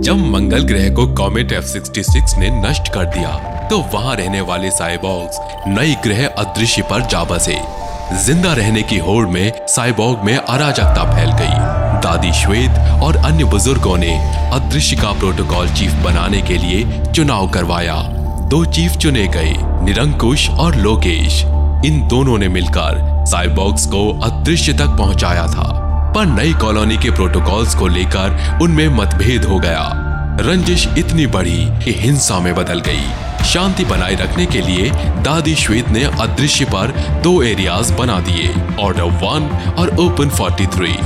जब 0.00 0.18
मंगल 0.26 0.62
ग्रह 0.64 0.88
को 0.94 1.06
कॉमेट 1.14 1.52
F66 1.54 2.36
ने 2.38 2.48
नष्ट 2.52 2.88
कर 2.92 3.04
दिया 3.06 3.30
तो 3.68 3.78
वहाँ 3.92 4.14
रहने 4.16 4.40
वाले 4.40 4.70
साइबॉग्स 4.70 5.38
नई 5.68 5.94
ग्रह 6.04 6.26
अदृश्य 6.26 6.82
पर 6.82 7.06
जा 7.06 7.22
बसे। 7.24 7.58
ज़िंदा 8.24 8.52
रहने 8.52 8.82
की 8.82 8.98
होड़ 8.98 9.26
में 9.26 9.66
साइबॉग 9.68 10.24
में 10.24 10.36
अराजकता 10.36 11.04
फैल 11.14 11.32
गई। 11.32 12.00
दादी 12.00 12.32
श्वेत 12.32 13.02
और 13.02 13.16
अन्य 13.16 13.44
बुज़ुर्गों 13.44 13.96
ने 13.96 14.16
अदृश्य 14.54 14.96
का 14.96 15.12
प्रोटोकॉल 15.12 15.68
चीफ 15.70 15.92
बनाने 16.04 16.40
के 16.42 16.56
लिए 16.56 17.12
चुनाव 17.12 17.50
करवाया। 17.50 18.00
दो 18.50 18.64
चीफ 18.64 18.96
चुने 18.96 19.26
गए, 19.28 19.52
निरंकुश 19.84 20.48
और 20.50 20.76
लोकेश। 20.76 21.42
इन 21.86 22.06
दोनों 22.08 22.38
ने 22.38 22.48
मिलकर 22.48 23.24
साइबॉग्स 23.26 23.86
को 23.86 24.08
अदृश्य 24.22 24.72
तक 24.72 24.96
पहुँचाया 24.98 25.46
था। 25.46 25.68
पर 26.14 26.26
नई 26.26 26.52
कॉलोनी 26.52 26.96
के 26.96 27.10
प्रोटोकॉल्स 27.10 27.74
को 27.74 27.88
लेकर 27.88 28.58
उनमें 28.62 28.88
मतभेद 28.88 29.44
हो 29.44 29.58
गया। 29.58 29.90
रंजिश 30.40 30.88
इतनी 30.98 31.26
बढ़ी 31.26 31.66
कि 31.84 31.92
हिंसा 31.92 32.38
में 32.40 32.54
बदल 32.54 32.80
गई। 32.80 33.44
शांति 33.44 33.84
बनाए 33.84 34.14
रखने 34.14 34.46
के 34.46 34.60
लिए 34.60 34.90
दादी 35.22 35.54
श्वेत 35.54 35.88
ने 35.88 36.04
अदृश्य 36.04 36.64
पर 36.64 36.92
दो 37.22 37.42
एरियाज़ 37.42 37.92
बना 37.94 38.20
दिए 38.20 38.54
ऑर्डर 38.80 39.02
वन 39.02 39.74
और 39.78 39.96
ओपन 40.00 40.30
43 40.30 40.96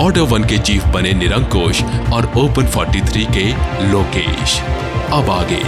ऑर्डर 0.00 0.20
वन 0.20 0.44
के 0.44 0.58
चीफ 0.58 0.86
बने 0.86 1.12
निरंकुश 1.12 1.82
और 2.12 2.32
ओपन 2.36 2.66
43 2.66 3.26
के 3.26 3.44
लोकेश। 3.92 4.60
अब 5.12 5.30
आगे। 5.30 5.62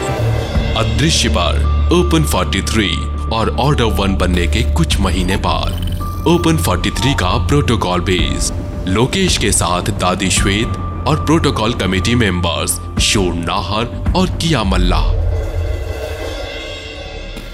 अदृश्य 0.74 1.28
पर 1.28 1.64
ओपन 1.92 2.24
43 2.24 3.30
और 3.32 3.56
ऑर्डर 3.60 3.84
वन 3.84 4.16
बनने 4.16 4.46
के 4.46 4.62
कुछ 4.72 5.00
महीने 5.00 5.36
बाद। 5.36 5.84
ओपन 6.28 6.56
43 6.56 7.14
का 7.14 7.46
प्रोटोकॉल 7.46 8.00
बेस 8.00 8.52
लोकेश 8.88 9.36
के 9.38 9.52
साथ 9.52 9.82
दादी 9.82 10.28
श्वेत 10.30 10.76
और 11.08 11.24
प्रोटोकॉल 11.24 11.72
कमेटी 11.74 12.14
मेंबर्स 12.14 13.00
शोर 13.00 13.34
नाहर 13.34 14.12
और 14.16 14.26
किया 14.26 14.62
मल्ला। 14.64 15.00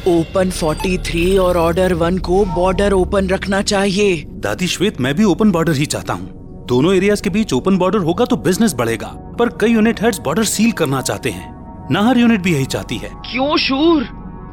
ओपन 0.08 0.50
43 0.50 1.38
और 1.38 1.56
ऑर्डर 1.56 1.94
वन 1.94 2.18
को 2.18 2.44
बॉर्डर 2.44 2.92
ओपन 2.92 3.28
रखना 3.28 3.62
चाहिए। 3.62 4.14
दादी 4.28 4.66
श्वेत 4.66 5.00
मैं 5.00 5.14
भी 5.14 5.24
ओपन 5.24 5.50
बॉर्डर 5.52 5.72
ही 5.72 5.86
चाहता 5.86 6.12
हूँ। 6.12 6.66
दोनों 6.66 6.94
एरियाज़ 6.94 7.22
के 7.22 7.30
बीच 7.30 7.52
ओपन 7.52 7.78
बॉर्डर 7.78 7.98
होगा 7.98 8.24
तो 8.24 8.36
बिज़नेस 8.36 8.74
बढ़ेगा 8.74 9.08
पर 9.38 9.48
कई 9.60 9.72
यूनिट 9.72 10.02
हेड्स 10.02 10.18
बॉर्डर 10.18 10.44
सील 10.44 10.72
करना 10.72 11.00
चाहते 11.00 11.30
हैं। 11.30 11.88
नाहर 11.90 12.18
यूनिट 12.18 12.40
भी 12.40 12.54
यही 12.54 12.64
चाहती 12.64 12.96
है। 12.96 13.08
क्यों 13.08 13.56
शूर? 13.56 14.04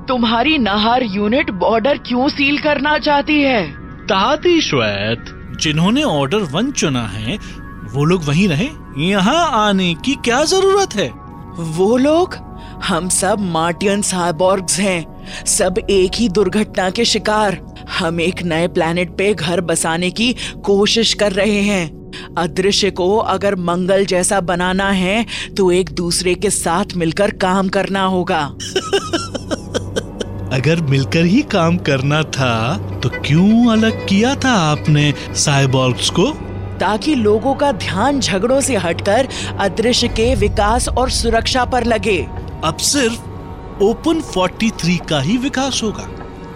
तुम्हारी 0.08 0.58
नाहर 0.58 1.04
यूनिट 1.04 1.52
बॉर्डर 1.52 1.98
क्यों 1.98 2.28
सील 2.30 2.58
करना 2.58 2.98
चाहती 3.00 3.42
है? 3.42 3.68
दादी 4.06 4.62
श्वेत 4.62 5.38
जिन्होंने 5.62 6.04
ऑर्डर 6.04 6.38
वन 6.38 6.72
चुना 6.72 7.08
है 7.08 7.38
वो 7.94 8.04
लोग 8.04 8.24
वहीं 8.24 8.48
रहे। 8.48 8.70
यहाँ 8.98 9.68
आने 9.68 9.94
की 9.96 10.16
क्या 10.16 10.44
ज़रूरत 10.44 10.96
है? 10.96 11.10
वो 11.58 11.98
लोग 11.98 12.36
हम 12.84 13.10
सब 13.10 13.40
मार्टियन 13.40 14.02
साइबॉर्ग्स 14.02 14.80
हैं। 14.80 15.06
सब 15.46 15.76
एक 15.90 16.12
ही 16.16 16.30
दुर्घटना 16.30 16.90
के 16.90 17.06
शिकार। 17.06 17.60
हम 18.00 18.22
एक 18.22 18.44
नए 18.44 18.68
प्लेनेट 18.68 19.18
पे 19.18 19.34
घर 19.34 19.62
बसाने 19.62 20.12
की 20.12 20.36
कोशिश 20.66 21.14
कर 21.14 21.32
रहे 21.32 21.62
हैं। 21.62 22.12
अदृश्य 22.38 22.92
को 22.92 23.18
अगर 23.18 23.56
मंगल 23.56 24.06
जैसा 24.06 24.40
बनाना 24.42 24.90
है 24.92 25.26
तो 25.58 25.72
एक 25.72 25.90
दूसरे 25.90 26.36
के 26.36 26.50
साथ 26.50 26.86
मिलकर 26.96 27.32
काम 27.32 27.70
करना 27.70 28.04
होगा। 28.06 28.54
अगर 30.52 30.82
मिलकर 30.82 31.26
ही 31.26 31.42
काम 31.42 31.78
करना 31.78 32.24
था 32.24 32.78
तो 33.04 33.10
क्यों 33.10 33.72
अलग 33.72 34.08
किया 34.08 34.36
था 34.36 34.52
आपने 34.52 35.14
साइबॉर्ग्स 35.36 36.10
को? 36.10 36.24
ताकि 36.80 37.16
लोगों 37.16 37.56
का 37.56 37.72
ध्यान 37.72 38.20
झगड़ों 38.20 38.62
से 38.62 38.76
हटकर 38.76 39.28
अदृश्य 39.60 40.08
के 40.08 40.36
विकास 40.36 40.88
और 40.90 41.10
सुरक्षा 41.10 41.66
पर 41.66 41.84
लगे। 41.84 42.28
अब 42.64 42.78
सिर्फ़ 42.78 43.20
ओपन 43.84 44.22
43 44.22 44.98
का 45.10 45.20
ही 45.20 45.38
विकास 45.38 45.82
होगा। 45.84 46.10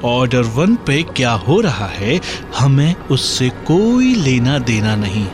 ऑर्डर 0.06 0.42
वन 0.42 0.76
पे 0.76 1.04
क्या 1.04 1.32
हो 1.32 1.62
रहा 1.62 1.86
है 1.86 2.22
हमें 2.60 2.96
उससे 3.12 3.50
कोई 3.50 4.16
लेना 4.16 4.58
देना 4.60 4.96
नहीं। 4.96 5.28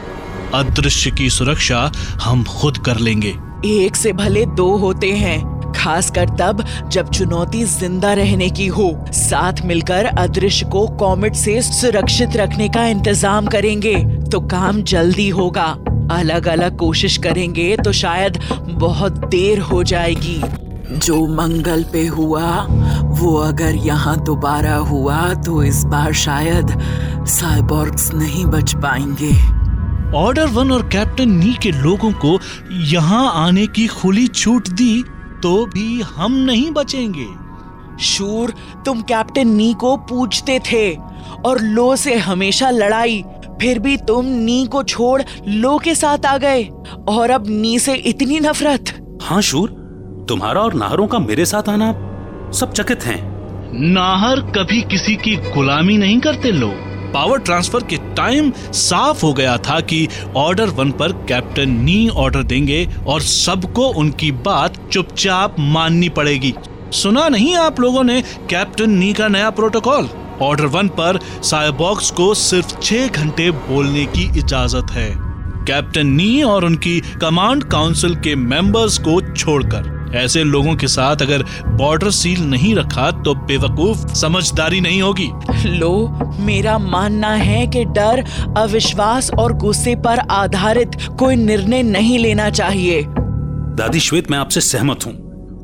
अदृश्य 0.54 1.12
की 1.12 1.30
सुरक्षा 1.30 1.92
हम 2.22 2.44
खुद 2.44 2.78
कर 2.78 2.98
लेंगे। 2.98 3.36
एक 3.66 3.96
से 3.96 4.14
भले 4.14 4.46
दो 4.46 4.78
होते 4.78 5.12
हैं। 5.12 5.51
खासकर 5.82 6.30
तब 6.40 6.64
जब 6.88 7.10
चुनौती 7.10 7.64
ज़िंदा 7.66 8.14
रहने 8.14 8.50
की 8.50 8.68
हो। 8.70 8.90
साथ 9.14 9.62
मिलकर 9.66 10.06
अदृश्य 10.08 10.66
को 10.66 10.88
कॉमेट 10.98 11.36
से 11.36 11.62
सुरक्षित 11.64 12.36
रखने 12.38 12.70
का 12.70 12.86
इंतज़ाम 12.88 13.48
करेंगे 13.48 13.96
तो 14.26 14.40
काम 14.50 14.82
जल्दी 14.86 15.30
होगा। 15.32 15.68
अलग 16.12 16.48
अलग 16.48 16.78
कोशिश 16.78 17.18
करेंगे 17.18 17.76
तो 17.78 17.92
शायद 17.94 18.40
बहुत 18.72 19.14
देर 19.26 19.60
हो 19.62 19.84
जाएगी। 19.84 20.42
जो 20.98 21.26
मंगल 21.28 21.84
पे 21.84 22.06
हुआ, 22.08 22.48
वो 23.12 23.36
अगर 23.38 23.76
यहाँ 23.78 24.18
दोबारा 24.26 24.76
हुआ 24.76 25.34
तो 25.36 25.64
इस 25.64 25.84
बार 25.86 26.14
शायद 26.16 26.78
साइबॉर्ग्स 27.30 28.12
नहीं 28.14 28.46
बच 28.48 28.76
पाएँगे। 28.76 29.32
ऑर्डर 30.18 30.48
वन 30.50 30.72
और 30.72 30.82
कैप्टन 30.90 31.32
नी 31.34 31.54
के 31.64 31.72
लोगों 31.74 32.12
को 32.26 32.38
यहाँ 32.90 33.32
आने 33.38 33.66
की 33.68 33.88
खुली 33.90 34.28
छूट 34.28 34.70
दी। 34.70 35.04
तो 35.44 35.66
भी 35.66 36.02
हम 36.02 36.36
नहीं 36.42 36.70
बचेंगे। 36.72 37.28
शूर 38.04 38.54
तुम 38.86 39.02
कैप्टन 39.02 39.48
नी 39.48 39.74
को 39.74 39.96
पूछते 40.10 40.60
थे 40.72 40.94
और 41.46 41.62
लो 41.62 41.96
से 41.96 42.16
हमेशा 42.20 42.70
लड़ाई 42.70 43.24
फिर 43.62 43.80
भी 43.80 43.96
तुम 43.98 44.26
नी 44.26 44.66
को 44.66 44.84
छोड़ 44.84 45.22
लो 45.48 45.78
के 45.78 45.96
साथ 45.96 46.26
आ 46.26 46.38
गए 46.38 46.64
और 47.10 47.30
अब 47.30 47.48
नी 47.48 47.78
से 47.80 47.94
इतनी 47.94 48.40
नफरत। 48.40 48.94
हाँ 49.22 49.42
शूर 49.42 49.70
तुम्हारा 50.30 50.62
और 50.62 50.74
नाहरों 50.74 51.08
का 51.08 51.20
मेरे 51.20 51.46
साथ 51.46 51.70
आना 51.70 51.92
सब 52.52 52.72
चकित 52.74 53.06
हैं। 53.06 53.20
नाहर 53.74 54.40
कभी 54.56 54.82
किसी 54.82 55.16
की 55.16 55.36
गुलामी 55.36 55.98
नहीं 55.98 56.20
करते 56.20 56.52
लोग। 56.52 56.90
पावर 57.14 57.40
ट्रांसफ़र 57.40 57.84
के 57.84 57.98
टाइम 58.16 58.52
साफ़ 58.74 59.26
हो 59.26 59.32
गया 59.34 59.58
था 59.58 59.80
कि 59.82 60.08
ऑर्डर 60.36 60.70
वन 60.70 60.92
पर 60.92 61.12
कैप्टन 61.28 61.70
नी 61.80 62.08
ऑर्डर 62.16 62.44
देंगे 62.44 62.88
और 63.08 63.22
सबको 63.22 63.88
उनकी 64.00 64.32
बात 64.42 64.71
चुपचाप 64.92 65.56
माननी 65.60 66.10
पड़ेगी। 66.10 66.54
सुना 66.92 67.30
नहीं 67.30 67.56
आप 67.56 67.80
लोगों 67.80 68.04
ने 68.04 68.22
कैप्टन 68.50 68.90
नी 68.90 69.14
का 69.14 69.28
नया 69.28 69.50
प्रोटोकॉल? 69.50 70.10
ऑर्डर 70.42 70.66
वन 70.66 70.88
पर 70.88 71.20
साइबॉक्स 71.44 72.12
को 72.12 72.34
सिर्फ़ 72.34 72.80
छह 72.80 73.08
घंटे 73.08 73.52
बोलने 73.52 74.06
की 74.06 74.40
इजाज़त 74.40 74.92
है। 74.92 75.10
कैप्टन 75.66 76.08
नी 76.08 76.42
और 76.44 76.66
उनकी 76.66 77.00
कमांड 77.00 77.64
काउंसिल 77.64 78.16
के 78.16 78.36
मेंबर्स 78.36 78.98
को 78.98 79.36
छोड़कर। 79.36 80.00
ऐसे 80.16 80.44
लोगों 80.44 80.76
के 80.76 80.88
साथ 80.88 81.22
अगर 81.22 81.44
बॉर्डर 81.68 82.10
सील 82.10 82.42
नहीं 82.42 82.76
रखा 82.76 83.12
तो 83.12 83.36
बेवकूफ़ 83.36 84.14
समझदारी 84.14 84.82
नहीं 84.82 85.02
होगी। 85.02 85.30
लो, 85.66 86.08
मेरा 86.40 86.78
मानना 86.78 87.30
है 87.30 87.68
कि 87.68 87.86
डर, 87.86 88.24
अविश्वास 88.58 89.32
और 89.32 89.54
गुस्से 89.54 89.96
पर 89.96 90.20
आधारित 90.20 90.92
कोई 91.20 91.36
निर्णय 91.36 91.84
नहीं 91.84 92.20
लेना 92.20 92.50
चाहिए। 92.50 93.06
दादी 93.72 94.00
श्वेत, 94.00 94.32
मैं 94.32 94.38
आपसे 94.38 94.62
सहमत 94.62 95.06
हूँ। 95.06 95.14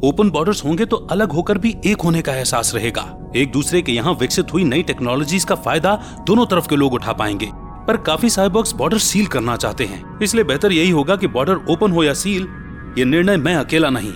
ओपन 0.04 0.30
बॉर्डर्स 0.30 0.64
होंगे 0.66 0.86
तो 0.86 0.98
अलग 0.98 1.32
होकर 1.32 1.58
भी 1.58 1.76
एक 1.86 2.02
होने 2.02 2.22
का 2.22 2.34
एहसास 2.34 2.72
रहेगा। 2.76 3.32
एक 3.36 3.52
दूसरे 3.52 3.82
के 3.82 3.92
यहाँ 3.92 4.14
विकसित 4.14 4.54
हुई 4.54 4.64
नई 4.64 4.84
टेक्नोलॉजीज़ 4.84 5.46
का 5.46 5.56
फ़ायदा 5.56 5.96
दोनों 6.28 6.46
तरफ़ 6.46 6.68
के 6.68 6.76
लोग 6.76 6.94
उठा 6.94 7.14
पाएँगे। 7.14 7.50
पर 7.88 7.98
काफ़ी 7.98 8.30
साइबॉक्स 8.30 8.74
बॉर्डर 8.74 8.98
सील 8.98 9.26
करना 9.26 9.56
चाहते 9.56 9.86
हैं। 9.86 10.20
इसलिए 10.24 10.44
बेहतर 10.44 10.72
यही 10.72 10.90
होगा 10.90 11.16
कि 11.16 11.28
बॉर्डर 11.28 11.56
ओपन 11.70 11.92
हो 11.92 12.04
या 12.04 12.14
सील 12.14 12.48
ये 12.98 13.06
निर्णय 13.06 13.38
मैं 13.38 13.56
अकेला 13.56 13.90
नहीं। 13.90 14.14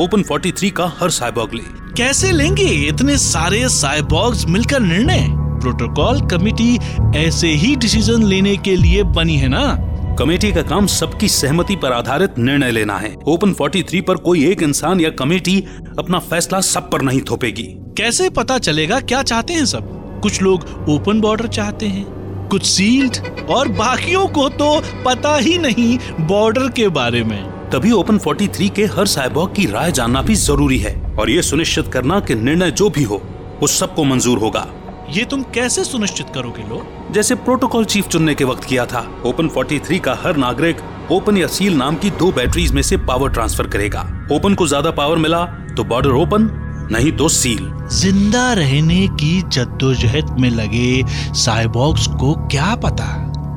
ओपन 0.00 0.22
43 0.22 0.70
का 0.70 0.92
हर 1.00 1.10
साइबॉग 1.10 1.54
ले। 1.54 1.62
कैसे 1.96 2.32
लेंगे 2.32 2.68
इतने 2.88 3.18
सारे 3.18 3.68
साइबॉग्स 3.68 4.46
मिलकर 4.46 4.80
निर्णय? 4.80 5.26
प्रोटोकॉल 5.30 6.20
कमेटी 6.20 6.78
ऐसे 7.16 7.48
ही 7.48 7.76
डिसीज़न 7.76 8.22
लेने 8.22 8.56
के 8.56 8.76
लिए 8.76 9.02
बनी 9.02 9.36
है 9.36 9.48
ना? 9.48 9.90
कमेटी 10.18 10.50
का 10.52 10.62
काम 10.62 10.86
सबकी 10.86 11.28
सहमति 11.28 11.76
पर 11.76 11.92
आधारित 11.92 12.38
निर्णय 12.38 12.70
लेना 12.70 12.96
है। 12.98 13.14
ओपन 13.28 13.52
43 13.52 14.00
पर 14.00 14.16
कोई 14.16 14.44
एक 14.48 14.62
इंसान 14.62 15.00
या 15.00 15.08
कमेटी 15.10 15.58
अपना 15.98 16.18
फैसला 16.18 16.60
सब 16.60 16.90
पर 16.90 17.02
नहीं 17.02 17.20
थोपेगी। 17.20 17.62
कैसे 17.98 18.28
पता 18.30 18.58
चलेगा 18.58 19.00
क्या 19.00 19.22
चाहते 19.22 19.52
हैं 19.52 19.64
सब? 19.64 20.20
कुछ 20.22 20.40
लोग 20.42 20.66
ओपन 20.88 21.20
बॉर्डर 21.20 21.46
चाहते 21.48 21.86
हैं 21.86 22.04
कुछ 22.50 22.66
सील्ड 22.66 23.16
और 23.50 23.68
बाकियों 23.68 24.26
को 24.28 24.48
तो 24.48 24.80
पता 25.04 25.36
ही 25.36 25.58
नहीं 25.58 25.98
बॉर्डर 26.20 26.68
के 26.68 26.88
बारे 26.90 27.24
में। 27.24 27.42
तभी 27.70 27.92
ओपन 27.92 28.18
43 28.18 28.68
के 28.68 28.84
हर 28.86 29.06
साइबॉग 29.06 29.54
की 29.54 29.66
राय 29.66 29.92
जानना 29.92 30.22
भी 30.22 30.34
ज़रूरी 30.34 30.78
है 30.78 30.94
और 31.18 31.30
ये 31.30 31.42
सुनिश्चित 31.42 31.88
करना 31.88 32.20
कि 32.20 32.34
निर्णय 32.34 32.70
जो 32.70 32.90
भी 32.90 33.02
हो 33.02 33.22
वो 33.60 33.66
सबको 33.66 34.04
मंजूर 34.04 34.38
होगा। 34.38 34.66
ये 35.08 35.24
तुम 35.24 35.42
कैसे 35.54 35.82
सुनिश्चित 35.84 36.26
करोगे 36.34 36.62
लोग? 36.62 37.12
जैसे 37.12 37.34
प्रोटोकॉल 37.36 37.84
चीफ 37.84 38.06
चुनने 38.08 38.34
के 38.34 38.44
वक्त 38.44 38.64
किया 38.64 38.84
था 38.86 39.00
ओपन 39.26 39.48
43 39.48 39.98
का 40.00 40.14
हर 40.22 40.36
नागरिक 40.36 40.76
ओपन 41.12 41.36
या 41.36 41.46
सील 41.46 41.76
नाम 41.76 41.96
की 41.96 42.10
दो 42.10 42.30
बैटरीज 42.32 42.72
में 42.72 42.80
से 42.82 42.96
पावर 42.96 43.30
ट्रांसफ़र 43.30 43.66
करेगा। 43.66 44.00
ओपन 44.32 44.54
को 44.54 44.66
ज़्यादा 44.66 44.90
पावर 44.90 45.16
मिला 45.16 45.44
तो 45.76 45.84
बॉर्डर 45.84 46.10
ओपन 46.12 46.48
नहीं 46.92 47.12
तो 47.12 47.28
सील। 47.28 47.70
ज़िंदा 47.92 48.52
रहने 48.52 49.06
की 49.10 49.40
जद्दोजहद 49.42 50.36
में 50.40 50.48
लगे 50.50 51.02
साइबॉक्स 51.34 52.06
को 52.20 52.34
क्या 52.48 52.74
पता? 52.76 53.10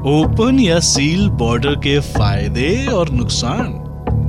ओपन 0.10 0.60
या 0.60 0.80
सील 0.80 1.28
बॉर्डर 1.30 1.76
के 1.78 2.00
फ़ायदे 2.14 2.86
और 2.88 3.10
नुकसान। 3.10 3.74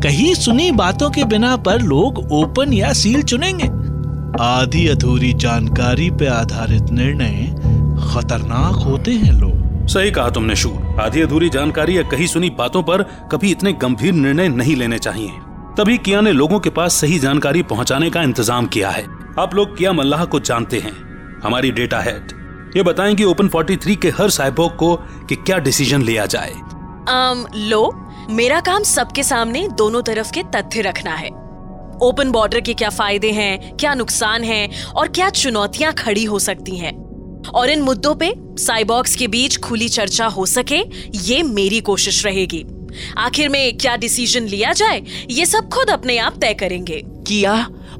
कहीं 0.02 0.32
सुनी 0.34 0.70
बातों 0.72 1.10
के 1.10 1.24
बिना 1.24 1.56
पर 1.58 1.82
लोग 1.82 2.26
ओपन 2.32 2.72
या 2.72 2.92
सील 2.92 3.22
चुनेंगे। 3.22 3.68
आधी 4.36 4.86
अधूरी 4.88 5.32
जानकारी 5.32 6.10
पे 6.10 6.26
आधारित 6.26 6.90
निर्णय 6.90 7.46
खतरनाक 8.08 8.74
होते 8.74 9.10
हैं 9.10 9.32
लोग। 9.32 9.86
सही 9.86 10.10
कहा 10.10 10.30
तुमने 10.30 10.56
शूर। 10.56 11.00
आधी 11.00 11.20
अधूरी 11.20 11.48
जानकारी 11.48 11.98
या 11.98 12.02
कहीं 12.02 12.26
सुनी 12.26 12.50
बातों 12.50 12.82
पर 12.82 13.02
कभी 13.32 13.50
इतने 13.50 13.72
गंभीर 13.72 14.12
निर्णय 14.12 14.48
नहीं 14.48 14.76
लेने 14.76 14.98
चाहिए। 14.98 15.30
तभी 15.78 15.98
किया 15.98 16.20
ने 16.20 16.32
लोगों 16.32 16.60
के 16.60 16.70
पास 16.70 16.94
सही 16.94 17.18
जानकारी 17.18 17.62
पहुँचाने 17.62 18.10
का 18.10 18.22
इंतज़ाम 18.22 18.66
किया 18.66 18.90
है। 18.90 19.06
आप 19.38 19.54
लोग 19.54 19.76
किया 19.78 19.92
मल्लाह 19.92 20.24
को 20.24 20.40
जानते 20.40 20.78
हैं। 20.78 20.92
हमारी 21.44 21.70
डेटा 21.70 22.00
हेड 22.00 22.32
ये 22.76 22.82
बताएँ 22.82 23.14
कि 23.14 23.24
ओपन 23.24 23.48
43 23.48 23.96
के 23.96 24.08
हर 24.08 24.30
साइबोग 24.30 24.76
को 24.76 24.96
कि 25.28 25.36
क्या 25.36 25.58
डिसीज़न 25.58 26.02
लिया 26.02 26.26
जाए। 26.26 26.52
um, 26.52 27.56
लो 27.56 28.06
मेरा 28.30 28.60
काम 28.60 28.82
सबके 28.82 29.22
सामने 29.22 29.68
दोनों 29.68 30.02
तरफ़ 30.02 30.32
के 30.32 30.42
तथ्य 30.42 30.80
रखना 30.80 31.14
है। 31.14 31.47
ओपन 32.02 32.30
बॉर्डर 32.30 32.60
के 32.60 32.74
क्या 32.74 32.88
फ़ायदे 32.88 33.30
हैं, 33.30 33.76
क्या 33.76 33.94
नुकसान 33.94 34.44
हैं 34.44 34.84
और 34.84 35.08
क्या 35.08 35.30
चुनौतियाँ 35.30 35.92
खड़ी 35.92 36.24
हो 36.24 36.38
सकती 36.38 36.76
हैं। 36.76 36.96
और 37.48 37.70
इन 37.70 37.82
मुद्दों 37.82 38.14
पे 38.14 38.32
साइबॉक्स 38.58 39.16
के 39.16 39.28
बीच 39.28 39.56
खुली 39.58 39.88
चर्चा 39.88 40.26
हो 40.26 40.46
सके, 40.46 40.82
ये 41.14 41.42
मेरी 41.42 41.80
कोशिश 41.80 42.24
रहेगी। 42.26 42.64
आखिर 43.18 43.48
में 43.48 43.76
क्या 43.76 43.96
डिसीज़न 43.96 44.46
लिया 44.46 44.72
जाए, 44.72 45.02
ये 45.30 45.46
सब 45.46 45.68
खुद 45.68 45.90
अपने 45.90 46.18
आप 46.18 46.38
तय 46.40 46.54
करेंगे। 46.54 47.02
किया? 47.06 47.54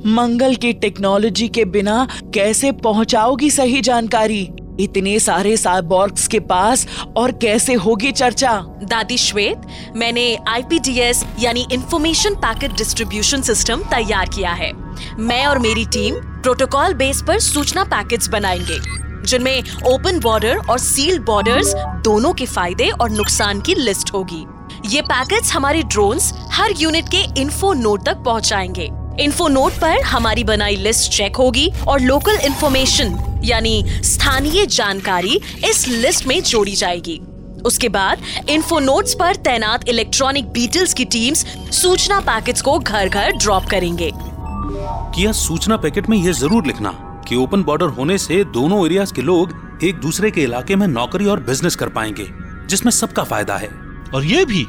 मंगल 0.07 0.55
की 0.55 0.73
टेक्नोलॉजी 0.73 1.49
के 1.49 1.65
बिना 1.65 2.07
कैसे 2.35 2.73
पहुंचाओगी 2.73 3.51
सही 3.51 3.81
जानकारी? 3.81 4.49
इतने 4.81 5.19
सारे 5.19 5.57
साइबॉर्ग्स 5.57 6.27
के 6.29 6.41
पास 6.41 6.87
और 7.17 7.33
कैसे 7.33 7.75
होगी 7.75 8.11
चर्चा? 8.13 8.53
दादी 8.83 9.17
श्वेत, 9.19 9.63
मैंने 9.97 10.37
आईपीडीएस 10.49 11.25
यानी 11.41 11.67
इंफॉर्मेशन 11.73 12.35
पैकेट 12.35 12.73
डिस्ट्रीब्यूशन 12.73 13.43
सिस्टम 13.43 13.83
तैयार 13.91 14.29
किया 14.29 14.53
है। 14.53 14.73
मैं 15.19 15.45
और 15.47 15.59
मेरी 15.59 15.85
टीम 15.87 16.15
प्रोटोकॉल 16.15 16.95
बेस 16.95 17.23
पर 17.29 17.39
सूचना 17.39 17.85
पैकेट्स 17.85 18.29
बनाएँगे, 18.29 18.79
जिनमें 19.27 19.63
ओपन 19.87 20.21
बॉर्डर 20.21 20.57
और 20.71 20.79
सील्ड 20.79 21.25
बॉर्डर्स 21.25 21.73
दोनों 22.05 22.33
के 22.33 22.47
फ़ायदे 22.47 22.89
और 22.91 23.11
नुकसान 23.11 23.61
की 23.61 23.75
लिस्ट 23.75 24.13
होगी। 24.13 24.45
ये 24.87 25.03
पैकेट्स 25.03 25.53
हमारे 25.53 25.83
ड्रोन्स 25.83 26.33
हर 26.53 26.75
यूनिट 26.79 27.09
के 27.09 27.25
इन्फो 27.41 27.73
नोट 27.73 28.05
तक 28.07 28.17
पहुंचाएँगे। 28.17 28.89
इन्फो 29.21 29.47
नोट 29.49 29.73
पर 29.73 30.03
हमारी 30.03 30.45
बनाई 30.45 30.77
लिस्ट 30.77 31.11
चेक 31.13 31.37
होगी 31.37 31.71
और 31.89 32.01
लोकल 32.01 32.39
इन्फॉर्मेशन 32.47 33.17
यानी 33.45 33.83
स्थानीय 34.05 34.67
जानकारी 34.67 35.41
इस 35.71 35.87
लिस्ट 35.89 36.27
में 36.27 36.41
जोड़ी 36.43 36.75
जाएगी। 36.75 37.21
उसके 37.67 37.89
बाद 37.89 38.23
इन्फो 38.51 38.79
नोट्स 38.81 39.15
पर 39.15 39.37
तैनात 39.45 39.89
इलेक्ट्रॉनिक 39.89 40.49
बीटल्स 40.53 40.95
की 40.95 41.05
टीम्स 41.07 41.45
सूचना 41.73 42.21
पैकेट्स 42.21 42.63
को 42.63 42.79
घर 42.79 43.09
घर 43.09 43.33
ड्रॉप 43.33 43.65
करेंगे 43.71 44.11
किया 44.15 45.33
सूचना 45.35 45.77
पैकेट 45.77 46.09
में 46.09 46.17
यह 46.17 46.33
ज़रूर 46.33 46.67
लिखना 46.67 46.91
कि 47.29 47.37
ओपन 47.37 47.63
बॉर्डर 47.63 47.89
होने 47.89 48.19
से 48.19 48.43
दोनों 48.53 48.85
एरियाज़ 48.87 49.13
के 49.15 49.23
लोग 49.23 49.55
एक 49.85 50.01
दूसरे 50.01 50.31
के 50.31 50.43
इलाके 50.43 50.77
में 50.77 50.87
नौकरी 50.87 51.27
और 51.27 51.41
बिज़नेस 51.41 51.77
कर 51.77 51.89
पाएँगे 51.89 52.27
जिसमें 52.69 52.91
सबका 52.93 53.25
फ़ायदा 53.25 53.57
है। 53.57 53.69
और 54.15 54.25
ये 54.25 54.45
भी 54.45 54.67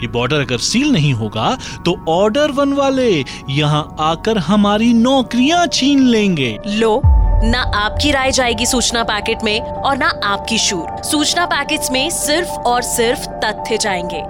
कि 0.00 0.08
बॉर्डर 0.08 0.40
अगर 0.40 0.58
सील 0.62 0.92
नहीं 0.92 1.12
होगा 1.12 1.56
तो 1.84 1.96
ऑर्डर 2.08 2.50
वन 2.50 2.72
वाले 2.72 3.10
यहाँ 3.50 3.96
आकर 4.00 4.38
हमारी 4.38 4.92
नौकरियाँ 4.94 5.66
छीन 5.66 6.02
लेंगे। 6.02 6.56
लो, 6.66 7.00
ना 7.44 7.60
आपकी 7.76 8.10
राय 8.10 8.30
जाएगी 8.32 8.66
सूचना 8.66 9.02
पैकेट 9.02 9.42
में 9.44 9.60
और 9.60 9.96
ना 9.96 10.08
आपकी 10.24 10.58
शूर। 10.58 11.02
सूचना 11.04 11.44
पैकेट्स 11.46 11.90
में 11.92 12.08
सिर्फ़ 12.10 12.48
और 12.48 12.82
सिर्फ़ 12.82 13.26
तथ्य 13.44 13.78
जाएँगे। 13.78 14.22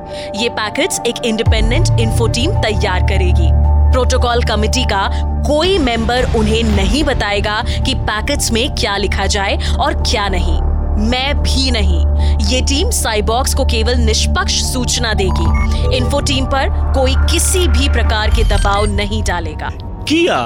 ये 0.42 0.48
पैकेट्स 0.50 1.00
एक 1.06 1.24
इंडिपेंडेंट 1.24 2.00
इन्फो 2.00 2.26
टीम 2.28 2.52
तैयार 2.62 3.06
करेगी। 3.08 3.50
प्रोटोकॉल 3.92 4.42
कमेटी 4.44 4.84
का 4.84 5.08
कोई 5.48 5.78
मेंबर 5.78 6.32
उन्हें 6.36 6.62
नहीं 6.76 7.04
बताएगा 7.04 7.62
कि 7.86 7.94
पैकेट्स 8.02 8.52
में 8.52 8.74
क्या 8.74 8.96
लिखा 8.96 9.26
जाए 9.26 9.58
और 9.80 9.94
क्या 10.02 10.28
नहीं। 10.28 10.60
मैं 11.00 11.42
भी 11.42 11.70
नहीं। 11.70 12.04
ये 12.46 12.60
टीम 12.60 12.90
साइबॉक्स 12.90 13.54
को 13.54 13.64
केवल 13.64 13.94
निष्पक्ष 13.94 14.62
सूचना 14.62 15.12
देगी। 15.14 15.96
इन्फो 15.96 16.20
टीम 16.20 16.46
पर 16.46 16.68
कोई 16.94 17.14
किसी 17.32 17.66
भी 17.68 17.88
प्रकार 17.88 18.30
के 18.30 18.44
दबाव 18.44 18.84
नहीं 18.86 19.22
डालेगा। 19.22 19.70
किया? 20.08 20.36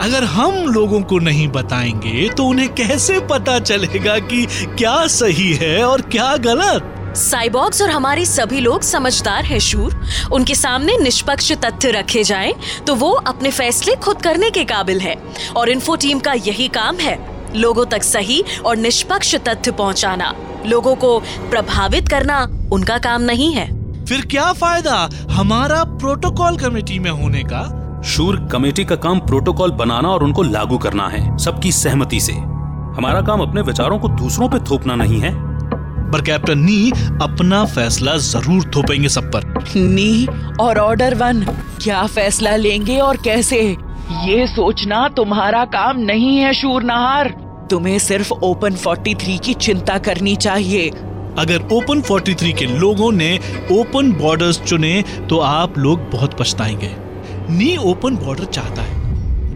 अगर 0.00 0.24
हम 0.24 0.54
लोगों 0.54 1.00
को 1.02 1.18
नहीं 1.18 1.48
बताएँगे 1.48 2.28
तो 2.28 2.44
उन्हें 2.44 2.68
कैसे 2.74 3.18
पता 3.20 3.58
चलेगा 3.58 4.18
कि 4.18 4.46
क्या 4.78 5.06
सही 5.06 5.52
है 5.54 5.84
और 5.84 6.00
क्या 6.00 6.36
गलत? 6.36 7.14
साइबॉक्स 7.16 7.82
और 7.82 7.90
हमारे 7.90 8.24
सभी 8.26 8.60
लोग 8.60 8.82
समझदार 8.82 9.44
हैं 9.44 9.58
शूर। 9.58 10.00
उनके 10.32 10.54
सामने 10.54 10.96
निष्पक्ष 10.96 11.52
तथ्य 11.52 11.90
रखे 11.90 12.24
जाएँ 12.24 12.54
तो 12.86 12.94
वो 12.94 13.10
अपने 13.10 13.50
फैसले 13.50 13.94
खुद 13.94 14.22
करने 14.22 14.50
के 14.50 14.64
काबिल 14.64 15.00
है। 15.00 15.16
और 15.56 15.68
इन्फो 15.68 15.96
टीम 15.96 16.18
का 16.18 16.32
यही 16.32 16.68
काम 16.68 16.96
है। 16.96 17.31
लोगों 17.56 17.84
तक 17.86 18.02
सही 18.02 18.42
और 18.66 18.76
निष्पक्ष 18.76 19.34
तथ्य 19.48 19.70
पहुंचाना। 19.70 20.34
लोगों 20.66 20.94
को 20.94 21.18
प्रभावित 21.50 22.08
करना 22.08 22.42
उनका 22.72 22.98
काम 22.98 23.22
नहीं 23.22 23.52
है। 23.54 23.66
फिर 24.04 24.20
क्या 24.20 24.52
फ़ायदा 24.52 25.08
हमारा 25.30 25.82
प्रोटोकॉल 25.84 26.56
कमेटी 26.56 26.98
में 26.98 27.10
होने 27.10 27.42
का? 27.42 28.02
शूर 28.06 28.36
कमेटी 28.52 28.84
का 28.84 28.96
काम 28.96 29.18
प्रोटोकॉल 29.20 29.70
बनाना 29.70 30.08
और 30.08 30.22
उनको 30.24 30.42
लागू 30.42 30.78
करना 30.78 31.08
है 31.08 31.38
सबकी 31.38 31.72
सहमति 31.72 32.20
से। 32.20 32.32
हमारा 32.32 33.20
काम 33.20 33.40
अपने 33.40 33.62
विचारों 33.62 33.98
को 33.98 34.08
दूसरों 34.08 34.48
पे 34.48 34.58
थोपना 34.70 34.94
नहीं 34.94 35.20
है। 35.20 35.30
पर 36.12 36.22
कैप्टन 36.22 36.58
नी 36.58 36.90
अपना 37.22 37.64
फैसला 37.64 38.16
ज़रूर 38.16 38.64
थोपेंगे 38.76 39.08
सब 39.08 39.30
पर। 39.30 39.44
नी 39.76 40.26
और 40.60 40.78
ऑर्डर 40.78 41.14
वन 41.14 41.44
क्या 41.82 42.06
फैसला 42.06 42.56
लेंगे 42.56 42.98
और 42.98 43.16
कैसे? 43.16 43.60
ये 44.24 44.46
सोचना 44.46 45.08
तुम्हारा 45.08 45.64
काम 45.64 45.98
नहीं 46.00 46.36
है 46.38 46.52
शूर 46.54 46.82
नहार। 46.82 47.34
तुम्हें 47.72 47.98
सिर्फ़ 47.98 48.32
ओपन 48.32 48.74
43 48.74 49.38
की 49.38 49.54
चिंता 49.54 49.98
करनी 49.98 50.36
चाहिए। 50.36 50.90
अगर 51.38 51.68
ओपन 51.72 52.00
43 52.00 52.52
के 52.52 52.66
लोगों 52.66 53.12
ने 53.12 53.40
ओपन 53.72 54.12
बॉर्डर्स 54.12 54.60
चुने 54.60 55.04
तो 55.30 55.38
आप 55.38 55.78
लोग 55.78 56.10
बहुत 56.10 56.34
पछताएँगे। 56.40 56.90
नी 57.50 57.76
ओपन 57.76 58.16
बॉर्डर 58.16 58.44
चाहता 58.44 58.82
है। 58.82 59.02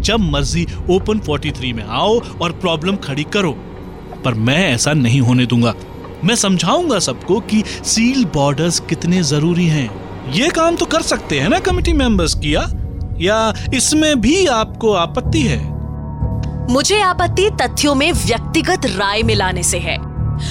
जब 0.03 0.21
मर्ज़ी 0.21 0.67
ओपन 0.91 1.19
43 1.19 1.73
में 1.73 1.85
आओ 1.89 2.21
और 2.43 2.53
प्रॉब्लम 2.53 2.97
खड़ी 2.97 3.25
करो। 3.25 3.53
पर 4.25 4.35
मैं 4.35 4.75
ऐसा 4.75 4.93
नहीं 4.93 5.21
होने 5.21 5.47
दूँगा। 5.47 5.75
मैं 6.25 6.35
समझाऊँगा 6.35 6.99
सबको 6.99 7.41
कि 7.41 7.63
सील 7.67 8.25
बॉर्डर्स 8.25 8.81
कितने 8.81 9.23
ज़रूरी 9.23 9.67
हैं। 9.67 9.91
ये 10.33 10.49
काम 10.49 10.77
तो 10.77 10.87
कर 10.87 11.03
सकते 11.03 11.41
हैं 11.41 11.49
ना 11.49 11.59
कमिटी 11.59 11.93
मेंबर्स 11.93 12.35
किया? 12.35 12.70
या 13.19 13.55
इसमें 13.75 14.20
भी 14.20 14.46
आपको 14.46 14.93
आपत्ति 14.93 15.43
है? 15.43 15.76
मुझे 16.70 17.01
आपत्ति 17.01 17.49
तथ्यों 17.51 17.94
में 17.94 18.13
व्यक्तिगत 18.13 18.87
राय 18.87 19.23
मिलाने 19.23 19.63
से 19.63 19.79
है। 19.79 19.96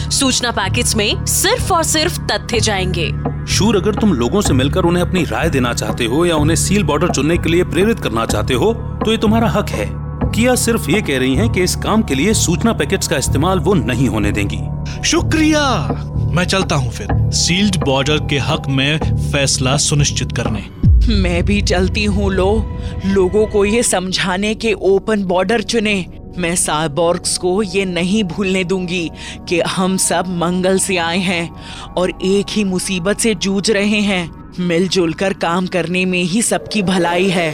सूचना 0.10 0.52
पैकेट्स 0.52 0.96
में 0.96 1.26
सिर्फ़ 1.26 1.74
और 1.74 1.84
सिर्फ़ 1.84 2.20
तथ्य 2.22 2.60
जाएँगे। 2.60 3.08
शूर 3.46 3.76
अगर 3.76 3.96
तुम 3.96 4.14
लोगों 4.14 4.42
से 4.42 4.54
मिलकर 4.54 4.82
उन्हें 4.82 5.04
अपनी 5.04 5.24
राय 5.24 5.50
देना 5.50 5.74
चाहते 5.74 6.06
हो 6.06 6.26
या 6.26 6.36
उन्हें 6.36 6.56
सील 6.56 6.84
बॉर्डर 6.84 7.10
चुनने 7.10 7.38
के 7.38 7.50
लिए 7.50 7.64
प्रेरित 7.64 8.00
करना 8.00 8.26
चाहते 8.26 8.54
हो 8.54 8.74
तो 8.74 9.12
ये 9.12 9.18
तुम्हारा 9.18 9.50
हक 9.50 9.70
है। 9.70 9.90
किया 10.32 10.56
सिर्फ़ 10.56 10.90
ये 10.92 11.02
कह 11.02 11.20
रही 11.20 11.36
हैं 11.36 11.50
कि 11.50 11.64
इस 11.64 11.76
काम 11.76 12.02
के 12.02 12.16
लिए 12.16 12.34
सूचना 12.34 12.74
पैकेट्स 12.74 13.08
का 13.08 13.18
इस्तेमाल 13.18 13.60
वो 13.60 13.74
नहीं 13.74 14.08
होने 14.10 14.32
देंगी। 14.32 14.62
शुक्रिया! 15.04 15.88
मैं 16.32 16.46
चलता 16.46 16.76
हूँ 16.76 16.92
फिर। 16.92 17.08
सील्ड 17.32 17.84
बॉर्डर 17.84 18.18
के 18.30 18.38
हक 18.38 18.64
में 18.70 18.98
फैसला 19.32 19.78
सुनिश्चित 19.78 20.32
करने। 20.32 20.85
मैं 21.10 21.44
भी 21.46 21.62
चलती 21.62 22.04
हूँ, 22.04 22.32
लो। 22.32 22.80
लोगों 23.06 23.48
को 23.48 23.66
ये 23.66 23.84
समझाने 23.84 24.56
के 24.56 24.74
ओपन 24.74 25.24
बॉर्डर 25.24 25.62
चुने। 25.62 26.06
मैं 26.38 26.56
साइबॉर्ग्स 26.56 27.38
को 27.38 27.64
ये 27.64 27.86
नहीं 27.86 28.24
भूलने 28.24 28.64
दूँगी 28.64 29.12
कि 29.50 29.62
हम 29.62 29.98
सब 29.98 30.26
मंगल 30.28 30.80
से 30.80 30.98
आए 30.98 31.18
हैं 31.18 31.56
और 31.98 32.10
एक 32.10 32.46
ही 32.50 32.64
मुसीबत 32.64 33.20
से 33.20 33.36
जूझ 33.36 33.72
रहे 33.72 34.00
हैं। 34.00 34.54
मिलजुल 34.60 35.14
कर 35.14 35.34
काम 35.34 35.68
करने 35.68 36.06
में 36.06 36.24
ही 36.24 36.42
सबकी 36.42 36.82
भलाई 36.82 37.30
है। 37.30 37.54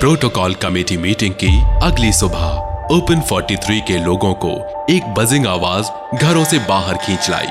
प्रोटोकॉल 0.00 0.54
कमेटी 0.54 0.96
मीटिंग 0.96 1.34
की 1.34 1.60
अगली 1.86 2.12
सुबह। 2.12 2.62
ओपन 2.92 3.20
43 3.20 3.80
के 3.80 4.04
लोगों 4.04 4.34
को 4.34 4.50
एक 4.90 5.02
बजिंग 5.02 5.46
आवाज़ 5.46 6.18
घरों 6.18 6.44
से 6.44 6.58
बाहर 6.58 6.94
खींच 6.94 7.30
लाई। 7.30 7.48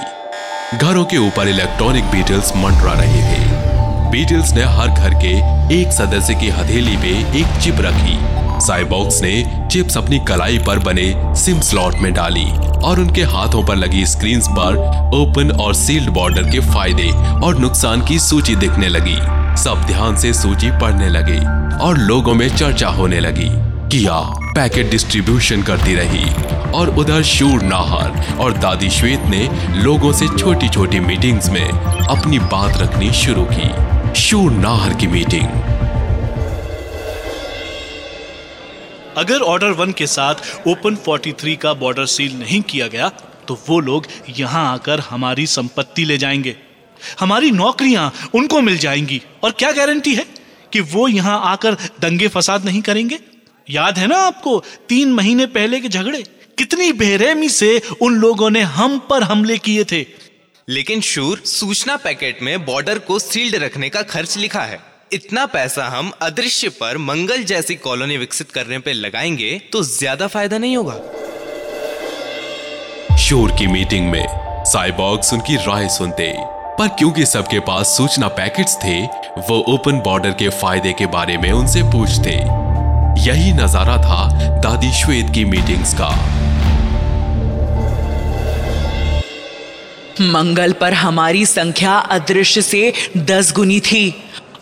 घरों 0.78 1.06
के 1.06 1.18
ऊपर 1.18 1.48
इलेक्ट्रॉनिक 1.48 2.04
बीटल्स 2.04 2.56
मंडरा 2.56 2.94
रहे 2.94 3.22
थे। 3.22 3.45
बीटल्स 4.16 4.54
ने 4.54 4.64
हर 4.64 4.90
घर 4.90 5.14
के 5.14 5.32
एक 5.76 5.92
सदस्य 5.92 6.34
की 6.34 6.50
हथेली 6.50 6.96
पे 6.98 7.10
एक 7.40 7.58
चिप 7.62 7.78
रखी। 7.80 8.18
साइबॉक्स 8.66 9.22
ने 9.22 9.32
चिप्स 9.72 9.98
अपनी 9.98 10.20
कलाई 10.20 10.58
पर 10.58 10.80
बने 10.80 11.08
सिम 11.36 11.60
स्लॉट 11.60 11.96
में 12.02 12.14
डाली 12.14 12.46
और 12.82 13.00
उनके 13.00 13.24
हाथों 13.24 13.64
पर 13.64 13.76
लगी 13.76 14.06
स्क्रीन 14.06 14.40
पर 14.50 14.78
ओपन 15.16 15.52
और 15.52 15.74
सील्ड 15.76 16.10
बॉर्डर 16.10 16.50
के 16.52 16.60
फ़ायदे 16.60 17.10
और 17.46 17.58
नुकसान 17.60 18.06
की 18.06 18.20
सूची 18.20 18.56
दिखने 18.56 18.90
लगी। 18.90 19.16
सब 19.64 19.84
ध्यान 19.88 20.16
से 20.18 20.32
सूची 20.34 20.70
पढ़ने 20.72 21.10
लगे 21.10 21.40
और 21.78 21.98
लोगों 21.98 22.34
में 22.34 22.48
चर्चा 22.56 22.90
होने 22.90 23.20
लगी 23.20 23.50
किया 23.90 24.20
पैकेट 24.56 24.90
डिस्ट्रीब्यूशन 24.92 25.62
करती 25.62 25.96
रही 25.96 26.24
और 26.72 26.96
उधर 27.00 27.24
शूर 27.24 27.64
नाहर 27.64 28.38
और 28.38 28.58
दादी 28.58 28.90
श्वेत 28.90 29.26
ने 29.26 29.48
लोगों 29.84 30.14
से 30.14 30.28
छोटी 30.38 30.70
छोटी 30.70 31.00
मीटिंग्स 31.00 31.50
में 31.50 31.68
अपनी 31.68 32.40
बात 32.40 32.78
रखनी 32.78 33.12
शुरू 33.14 33.46
की। 33.52 33.95
शूर 34.16 34.52
नाहर 34.52 34.94
की 34.94 35.08
मीटिंग 35.08 35.48
अगर 39.18 39.40
ऑर्डर 39.40 39.68
वन 39.68 39.92
के 39.92 40.08
साथ 40.08 40.36
ओपन 40.68 40.96
43 41.08 41.56
का 41.58 41.74
बॉर्डर 41.74 42.06
सील 42.06 42.40
नहीं 42.40 42.62
किया 42.62 42.88
गया 42.88 43.10
तो 43.48 43.60
वो 43.70 43.80
लोग 43.80 44.08
यहाँ 44.30 44.74
आकर 44.74 45.00
हमारी 45.00 45.48
संपत्ति 45.48 46.06
ले 46.06 46.18
जाएँगे। 46.18 46.56
हमारी 47.20 47.52
नौकरियाँ 47.52 48.14
उनको 48.36 48.62
मिल 48.62 48.78
जाएँगी। 48.78 49.22
और 49.44 49.52
क्या 49.52 49.72
गारंटी 49.72 50.16
है 50.16 50.26
कि 50.74 50.80
वो 50.80 51.08
यहाँ 51.08 51.42
आकर 51.44 51.74
दंगे 51.74 52.28
फसाद 52.28 52.66
नहीं 52.66 52.82
करेंगे? 52.82 53.20
याद 53.70 53.98
है 53.98 54.08
ना 54.08 54.18
आपको, 54.18 54.64
तीन 54.90 55.14
महीने 55.14 55.46
पहले 55.46 55.80
के 55.80 55.88
झगड़े? 55.88 56.24
कितनी 56.58 56.92
बेरहमी 56.94 57.50
से 57.50 57.82
उन 58.02 58.16
लोगों 58.16 58.50
ने 58.50 58.62
हम 58.62 59.00
पर 59.00 59.24
हमले 59.24 59.58
किए 59.58 59.84
थे। 59.84 60.25
लेकिन 60.68 61.02
शूर 61.02 61.42
सूचना 61.46 61.96
पैकेट 61.96 62.42
में 62.42 62.66
बॉर्डर 62.66 63.00
को 63.00 63.18
सील्ड 63.20 63.56
रखने 63.56 63.90
का 63.90 64.02
खर्च 64.02 64.38
लिखा 64.38 64.62
है। 64.62 64.80
इतना 65.14 65.46
पैसा 65.46 65.86
हम 65.88 66.12
अदृश्य 66.22 66.70
पर 66.70 66.98
मंगल 66.98 67.44
जैसी 67.44 67.76
कॉलोनी 67.76 68.18
विकसित 68.18 68.52
करने 68.52 68.80
पे 68.80 68.94
लगाएँगे 68.94 69.60
तो 69.74 69.82
ज़्यादा 69.84 70.28
फ़ायदा 70.28 70.58
नहीं 70.58 70.78
होगा। 70.78 70.96
शोर 73.18 73.52
की 73.52 73.68
मीटिंग 73.68 74.10
में 74.12 74.26
साइबॉक्स 74.66 75.34
उनकी 75.34 75.56
राय 75.58 75.88
सुनते। 75.90 76.34
पर 76.80 76.88
क्योंकि 76.88 77.26
सबके 77.26 77.60
पास 77.60 77.96
सूचना 77.98 78.28
पैकेट्स 78.28 78.76
थे, 78.76 79.02
वो 79.42 79.64
ओपन 79.74 80.00
बॉर्डर 80.00 80.32
के 80.32 80.50
फ़ायदे 80.62 80.94
के 80.94 81.06
बारे 81.08 81.38
में 81.38 81.52
उनसे 81.52 81.84
पूछते। 81.84 82.32
यही 83.30 83.54
नज़ारा 83.54 83.98
था 83.98 84.28
दादी 84.62 84.92
श्वेत 84.94 85.34
की 85.36 85.46
मीटिंग्स 85.46 85.94
का। 85.94 86.10
मंगल 90.22 90.72
पर 90.72 90.94
हमारी 90.94 91.46
संख्या 91.46 91.98
अदृश्य 91.98 92.62
से 92.62 92.94
दस 93.18 93.54
गुनी 93.54 93.80
थी 93.82 94.14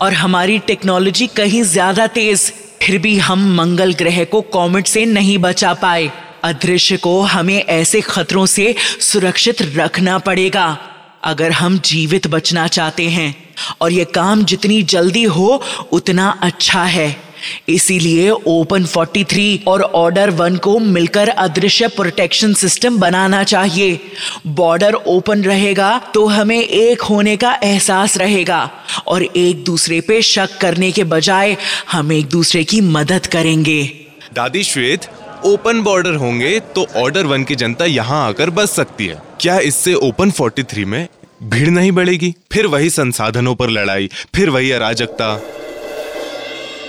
और 0.02 0.14
हमारी 0.14 0.58
टेक्नोलॉजी 0.60 1.28
कहीं 1.28 1.64
ज़्यादा 1.64 2.08
तेज। 2.08 2.52
फिर 2.82 2.98
भी 2.98 3.18
हम 3.18 3.54
मंगल 3.56 3.94
ग्रह 3.94 4.24
को 4.24 4.42
कॉमेट 4.42 4.88
से 4.88 5.06
नहीं 5.06 5.38
बचा 5.38 5.74
पाए। 5.74 6.10
अदृश्य 6.44 6.98
को 6.98 7.22
हमें 7.24 7.62
ऐसे 7.62 8.02
खतरों 8.02 8.46
से 8.46 8.74
सुरक्षित 9.02 9.62
रखना 9.76 10.18
पड़ेगा। 10.20 10.66
अगर 11.24 11.52
हम 11.52 11.78
जीवित 11.86 12.28
बचना 12.28 12.68
चाहते 12.68 13.08
हैं 13.10 13.34
और 13.82 13.92
ये 13.92 14.06
काम 14.06 14.44
जितनी 14.44 14.82
जल्दी 14.84 15.24
हो, 15.24 15.64
उतना 15.92 16.30
अच्छा 16.42 16.84
है। 16.84 17.16
इसीलिए 17.70 18.30
ओपन 18.30 18.86
43 18.86 19.68
और 19.68 19.82
ऑर्डर 19.82 20.30
वन 20.32 20.58
को 20.58 20.78
मिलकर 20.80 21.30
अदृश्य 21.30 21.88
प्रोटेक्शन 21.88 22.54
सिस्टम 22.54 22.98
बनाना 22.98 23.44
चाहिए। 23.46 24.00
बॉर्डर 24.48 24.94
ओपन 24.94 25.44
रहेगा 25.44 25.98
तो 26.14 26.26
हमें 26.28 26.60
एक 26.60 27.02
होने 27.02 27.36
का 27.38 27.54
एहसास 27.64 28.18
रहेगा 28.18 28.70
और 29.08 29.24
एक 29.24 29.64
दूसरे 29.64 30.00
पे 30.02 30.22
शक 30.24 30.58
करने 30.62 30.92
के 30.92 31.04
बजाय 31.06 31.58
हम 31.92 32.12
एक 32.12 32.30
दूसरे 32.30 32.64
की 32.64 32.82
मदद 32.82 33.26
करेंगे। 33.28 33.84
दादी 34.34 34.64
श्वेत 34.64 35.10
ओपन 35.46 35.82
बॉर्डर 35.84 36.16
होंगे 36.16 36.60
तो 36.76 36.86
ऑर्डर 36.96 37.26
वन 37.26 37.44
की 37.44 37.56
जनता 37.56 37.86
यहाँ 37.86 38.26
आकर 38.28 38.50
बस 38.50 38.72
सकती 38.72 39.08
है। 39.08 39.22
क्या 39.42 39.58
इससे 39.62 39.94
ओपन 39.94 40.32
43 40.32 40.86
में 40.86 41.08
भीड़ 41.44 41.70
नहीं 41.70 41.92
बढ़ेगी? 41.92 42.34
फिर 42.52 42.68
वही 42.68 42.90
संसाधनों 42.90 43.56
पर 43.56 43.70
लड़ाई, 43.70 44.10
फिर 44.36 44.50
वही 44.50 44.72
अराजकता। 44.72 45.36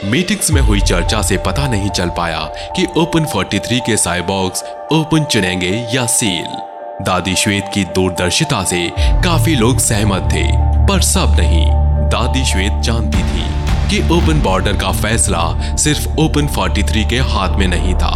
मीटिंग्स 0.04 0.50
में 0.50 0.60
हुई 0.60 0.80
चर्चा 0.80 1.20
से 1.22 1.36
पता 1.36 1.66
नहीं 1.68 1.88
चल 1.88 2.08
पाया 2.08 2.40
कि 2.76 2.86
ओपन 2.96 3.24
43 3.24 3.80
के 3.80 3.96
साइबॉक्स 3.96 4.62
ओपन 4.92 5.24
चुनेंगे 5.24 5.70
या 5.94 6.04
सील 6.06 7.04
दादी 7.04 7.34
श्वेत 7.34 7.70
की 7.74 7.84
दूरदर्शिता 7.94 8.62
से 8.64 8.88
काफ़ी 9.24 9.54
लोग 9.56 9.78
सहमत 9.78 10.28
थे, 10.32 10.44
पर 10.86 11.00
सब 11.02 11.36
नहीं। 11.38 11.64
दादी 12.10 12.44
श्वेत 12.44 12.82
जानती 12.82 13.22
थी 13.24 13.46
कि 13.90 14.00
ओपन 14.14 14.40
बॉर्डर 14.42 14.76
का 14.76 14.92
फैसला 14.92 15.76
सिर्फ़ 15.76 16.08
ओपन 16.20 16.46
43 16.48 17.04
के 17.04 17.18
हाथ 17.32 17.58
में 17.58 17.66
नहीं 17.68 17.94
था। 17.94 18.14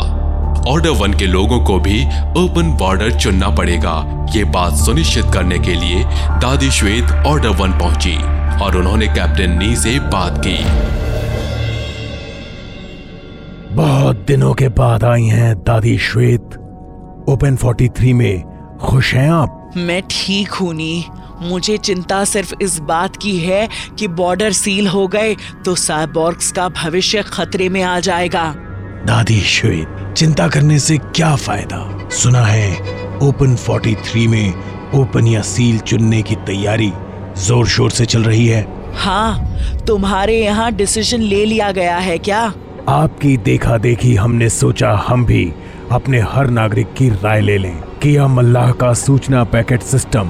ऑर्डर 0.69 0.91
वन 0.91 1.15
के 1.15 1.27
लोगों 1.27 1.61
को 1.61 1.79
भी 1.79 2.05
ओपन 2.43 2.77
बॉर्डर 2.79 3.19
चुनना 3.19 3.49
पड़ेगा, 3.51 3.97
ये 4.35 4.45
बात 4.45 4.75
सुनिश्चित 4.77 5.33
करने 5.35 5.59
के 5.59 5.75
लिए 5.75 6.05
दादी 6.39 6.71
श्वेत 6.71 7.27
ऑर्डर 7.27 7.57
वन 7.57 7.79
पहुँची 7.79 8.17
और 8.65 8.77
उन्होंने 8.77 9.07
कैप्टन 9.07 9.59
नी 9.59 9.75
से 9.77 9.99
बात 10.09 10.43
की। 10.47 11.08
बहुत 13.79 14.17
दिनों 14.27 14.53
के 14.55 14.69
बाद 14.69 15.05
आई 15.05 15.25
हैं 15.25 15.55
दादी 15.65 15.97
श्वेत। 15.99 16.55
ओपन 17.29 17.57
43 17.57 18.13
में 18.13 18.43
खुश 18.81 19.13
हैं 19.15 19.29
आप? 19.31 19.71
मैं 19.77 20.01
ठीक 20.11 20.53
हूँ 20.53 20.73
नी। 20.75 21.05
मुझे 21.43 21.77
चिंता 21.79 22.25
सिर्फ़ 22.25 22.55
इस 22.63 22.79
बात 22.81 23.17
की 23.17 23.37
है 23.39 23.69
कि 23.99 24.09
बॉर्डर 24.09 24.53
सील 24.53 24.89
हो 24.89 25.07
गए 25.09 25.35
तो 25.65 25.75
साइबॉर्ग्स 25.75 26.51
का 26.53 26.69
भविष्य 26.83 27.23
खतरे 27.23 27.69
में 27.69 27.83
आ 27.83 27.99
जाएगा। 28.01 28.45
दादी 29.07 29.41
श्वेत 29.41 30.15
चिंता 30.17 30.49
करने 30.49 30.79
से 30.79 30.99
क्या 30.99 31.35
फ़ायदा? 31.37 32.09
सुना 32.13 32.45
है 32.45 33.19
ओपन 33.23 33.57
43 33.57 34.27
में 34.29 34.55
ओपन 34.95 35.27
या 35.27 35.43
सील 35.47 35.79
चुनने 35.81 36.23
की 36.23 36.35
तैयारी 36.47 36.93
ज़ोर 37.47 37.67
शोर 37.69 37.91
से 37.91 38.07
चल 38.07 38.25
रही 38.25 38.47
है। 38.47 38.67
हाँ 38.97 39.85
तुम्हारे 39.87 40.41
यहाँ 40.41 40.73
डिसीज़न 40.73 41.21
ले 41.21 41.45
लिया 41.45 41.73
गया 41.73 41.99
है 41.99 42.19
क्या? 42.19 42.53
आपकी 42.89 43.37
देखा 43.37 43.79
देखी 43.79 44.15
हमने 44.15 44.49
सोचा 44.49 44.93
हम 45.09 45.25
भी 45.27 45.53
अपने 45.93 46.21
हर 46.21 46.51
नागरिक 46.51 46.95
की 46.95 47.09
राय 47.09 47.41
ले 47.41 47.59
लें। 47.59 47.77
किया 48.03 48.27
मल्लाह 48.27 48.73
का 48.73 48.93
सूचना 48.93 49.45
पैकेट 49.45 49.83
सिस्टम 49.83 50.29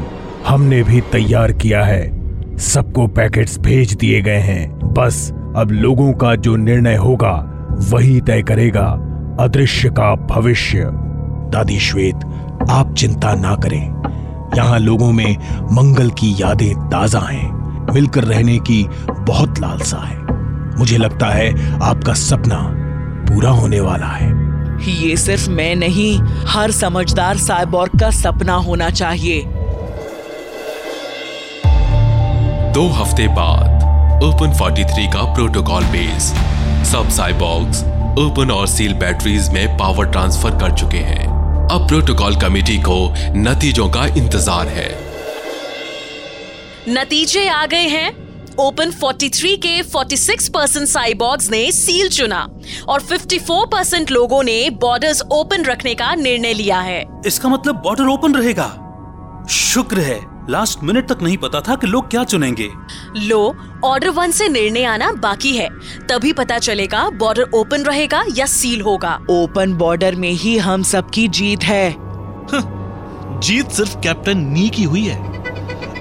हमने 0.49 0.83
भी 0.83 1.01
तैयार 1.01 1.53
किया 1.53 1.85
है। 1.85 2.57
सबको 2.59 3.07
पैकेट्स 3.07 3.59
भेज 3.59 3.95
दिए 3.95 4.23
गए 4.23 4.39
हैं। 4.39 4.93
बस 4.95 5.33
अब 5.57 5.71
लोगों 5.71 6.13
का 6.13 6.35
जो 6.35 6.57
निर्णय 6.57 6.97
होगा, 6.97 7.35
वही 7.91 8.21
तय 8.21 8.43
करेगा 8.43 8.87
अदृश्य 9.41 9.89
का 9.89 10.15
भविष्य। 10.15 10.91
दादी 11.53 11.79
श्वेत, 11.79 12.17
आप 12.71 12.95
चिंता 12.95 13.35
ना 13.35 13.55
करें। 13.55 13.85
यहाँ 14.57 14.79
लोगों 14.79 15.13
में 15.13 15.37
मंगल 15.73 16.11
की 16.11 16.35
यादें 16.41 16.75
ताज़ा 16.75 17.21
हैं। 17.21 17.53
मिलकर 17.95 18.25
रहने 18.25 18.59
की 18.59 18.87
बहुत 19.11 19.59
लालसा 19.59 19.97
है। 19.97 20.38
मुझे 20.79 20.97
लगता 20.97 21.27
है 21.27 21.81
आपका 21.83 22.15
सपना 22.15 22.59
पूरा 23.29 23.51
होने 23.51 23.81
वाला 23.81 24.07
है। 24.07 24.37
ये 24.79 25.17
सिर्फ़ 25.17 25.49
मैं 25.51 25.75
नहीं 25.77 26.19
हर 26.49 26.71
समझदार 26.71 27.37
साइबॉर्ग 27.37 27.99
का 28.01 28.11
सपना 28.11 28.55
होना 28.67 28.91
चाहिए। 28.91 29.43
दो 32.75 32.87
हफ़्ते 32.89 33.27
बाद 33.29 34.23
ओपन 34.25 34.53
43 34.53 35.07
का 35.07 35.23
प्रोटोकॉल 35.35 35.85
बेस 35.85 36.33
सब 36.93 37.09
साइबॉक्स 37.09 37.83
ओपन 38.19 38.51
और 38.51 38.67
सील 38.67 38.95
बैटरीज 38.95 39.49
में 39.49 39.77
पावर 39.77 40.07
ट्रांसफ़र 40.07 40.59
कर 40.59 40.77
चुके 40.77 40.99
हैं। 41.09 41.27
अब 41.69 41.87
प्रोटोकॉल 41.89 42.37
कमेटी 42.37 42.79
को 42.79 43.15
नतीजों 43.37 43.89
का 43.89 44.07
इंतज़ार 44.07 44.69
है। 44.69 44.89
नतीजे 46.89 47.47
आ 47.49 47.65
गए 47.67 47.87
हैं। 47.89 48.28
ओपन 48.61 48.91
43 48.91 49.57
के 49.57 49.83
46 49.83 50.49
परसेंट 50.49 50.89
साइबॉर्ग्स 50.89 51.51
ने 51.51 51.73
सील 51.73 52.09
चुना 52.09 52.49
और 52.89 53.01
54 53.01 53.67
परसेंट 53.67 54.11
लोगों 54.11 54.43
ने 54.43 54.71
बॉर्डर्स 54.71 55.23
ओपन 55.33 55.65
रखने 55.65 55.95
का 55.95 56.15
निर्णय 56.15 56.55
लिया 56.55 56.81
है। 56.81 57.05
इसका 57.27 57.49
मतलब 57.49 57.75
बॉर्डर 57.75 58.05
ओपन 58.05 58.35
रहेगा। 58.35 58.67
शुक्र 59.51 59.99
है 59.99 60.21
लास्ट 60.51 60.83
मिनट 60.83 61.13
तक 61.13 61.23
नहीं 61.23 61.37
पता 61.37 61.61
था 61.61 61.75
कि 61.75 61.87
लोग 61.87 62.11
क्या 62.11 62.25
चुनेंगे। 62.25 62.69
लो 63.17 63.57
ऑर्डर 63.85 64.11
वन 64.11 64.31
से 64.31 64.49
निर्णय 64.49 64.85
आना 64.85 65.13
बाकी 65.13 65.57
है। 65.57 65.69
तभी 66.09 66.33
पता 66.33 66.59
चलेगा 66.59 67.11
बॉर्डर 67.11 67.51
ओपन 67.55 67.83
रहेगा 67.83 68.25
या 68.35 68.47
सील 68.47 68.81
होगा। 68.81 69.19
ओपन 69.31 69.75
बॉर्डर 69.75 70.15
में 70.15 70.31
ही 70.31 70.59
हम 70.59 70.83
सबकी 70.83 71.29
जीत 71.29 71.63
है। 71.63 71.97
जीत 73.41 73.71
सिर्फ़ 73.71 73.97
कैप्टन 73.97 74.39
नी 74.39 74.69
की 74.69 74.83
हुई 74.83 75.05
है। 75.05 75.38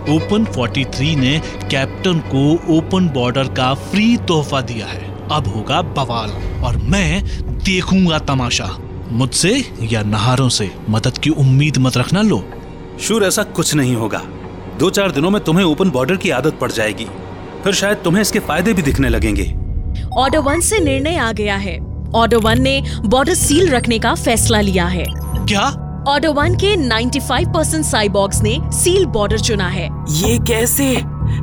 ओपन 0.09 0.45
43 0.45 1.15
ने 1.15 1.41
कैप्टन 1.71 2.19
को 2.19 2.77
ओपन 2.77 3.07
बॉर्डर 3.07 3.43
का 3.43 3.73
फ्री 3.73 4.17
तोहफा 4.17 4.61
दिया 4.61 4.85
है। 4.85 5.27
अब 5.31 5.47
होगा 5.47 5.81
बवाल 5.81 6.29
और 6.63 6.77
मैं 6.77 7.23
देखूँगा 7.63 8.19
तमाशा। 8.19 8.77
मुझसे 9.11 9.71
या 9.83 10.03
नहारों 10.03 10.49
से 10.49 10.71
मदद 10.89 11.17
की 11.17 11.29
उम्मीद 11.29 11.77
मत 11.77 11.97
रखना 11.97 12.21
लो। 12.21 12.49
शूर 13.01 13.23
ऐसा 13.23 13.43
कुछ 13.43 13.75
नहीं 13.75 13.95
होगा। 13.95 14.21
दो 14.79 14.89
चार 14.89 15.11
दिनों 15.11 15.29
में 15.29 15.43
तुम्हें 15.43 15.65
ओपन 15.65 15.89
बॉर्डर 15.89 16.15
की 16.15 16.29
आदत 16.29 16.57
पड़ 16.61 16.71
जाएगी। 16.71 17.07
फिर 17.63 17.73
शायद 17.73 17.97
तुम्हें 17.97 18.21
इसके 18.21 18.39
फ़ायदे 18.39 18.73
भी 18.73 18.81
दिखने 18.81 19.09
लगेंगे। 19.09 19.55
ऑर्डर 20.13 20.39
वन 20.39 20.59
से 20.59 20.79
निर्णय 20.79 21.15
आ 21.15 21.31
गया 21.31 21.55
है। 21.55 21.79
ऑर्डर 22.15 22.37
वन 22.37 22.61
ने 22.61 22.83
बॉर्डर 23.05 23.33
सील 23.33 23.69
रखने 23.69 23.99
का 23.99 24.15
फैसला 24.15 24.61
लिया 24.61 24.85
है। 24.85 25.05
क्या? 25.09 25.87
ऑर्डर 26.07 26.29
वन 26.29 26.53
के 26.55 26.75
95 26.77 27.45
परसेंट 27.45 27.85
साइबॉक्स 27.85 28.41
ने 28.41 28.59
सील 28.73 29.05
बॉर्डर 29.05 29.39
चुना 29.39 29.67
है। 29.67 29.89
ये 30.09 30.37
कैसे? 30.39 30.95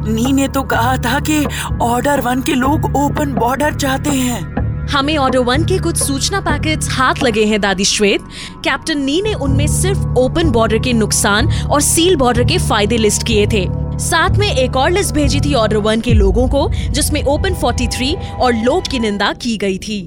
नी 0.09 0.33
ने 0.33 0.49
तो 0.49 0.63
कहा 0.63 0.97
था 0.97 1.21
कि 1.21 1.45
ऑर्डर 1.83 2.21
वन 2.21 2.43
के 2.43 2.55
लोग 2.55 2.85
ओपन 2.97 3.35
बॉर्डर 3.35 3.75
चाहते 3.75 4.11
हैं। 4.11 4.87
हमें 4.91 5.17
ऑर्डर 5.17 5.39
वन 5.39 5.65
के 5.65 5.79
कुछ 5.79 5.97
सूचना 5.97 6.41
पैकेट्स 6.41 6.89
हाथ 6.91 7.15
लगे 7.23 7.45
हैं 7.45 7.61
दादी 7.61 7.85
श्वेत। 7.85 8.21
कैप्टन 8.65 8.99
नी 8.99 9.23
ने 9.23 9.35
उनमें 9.35 9.67
सिर्फ़ 9.67 10.07
ओपन 10.19 10.51
बॉर्डर 10.51 10.79
के 10.79 10.93
नुकसान 10.93 11.49
और 11.71 11.81
सील 11.81 12.17
बॉर्डर 12.17 12.45
के 12.45 12.59
फ़ायदे 12.59 12.97
लिस्ट 12.97 13.27
किए 13.27 13.47
थे। 13.47 13.67
साथ 13.99 14.31
में 14.31 14.51
एक 14.51 14.77
और 14.77 14.91
लिस्ट 14.91 15.15
भेजी 15.15 15.41
थी 15.41 15.55
ऑर्डर 15.55 15.77
वन 15.77 16.01
के 16.01 16.13
लोगों 16.13 16.49
को 16.49 16.69
जिसमें 16.91 17.23
ओपन 17.25 17.55
43 17.55 18.15
और 18.41 18.55
लोग 18.55 18.89
की 18.91 18.99
निंदा 18.99 19.33
की 19.33 19.57
गई 19.57 19.79
थी। 19.79 20.01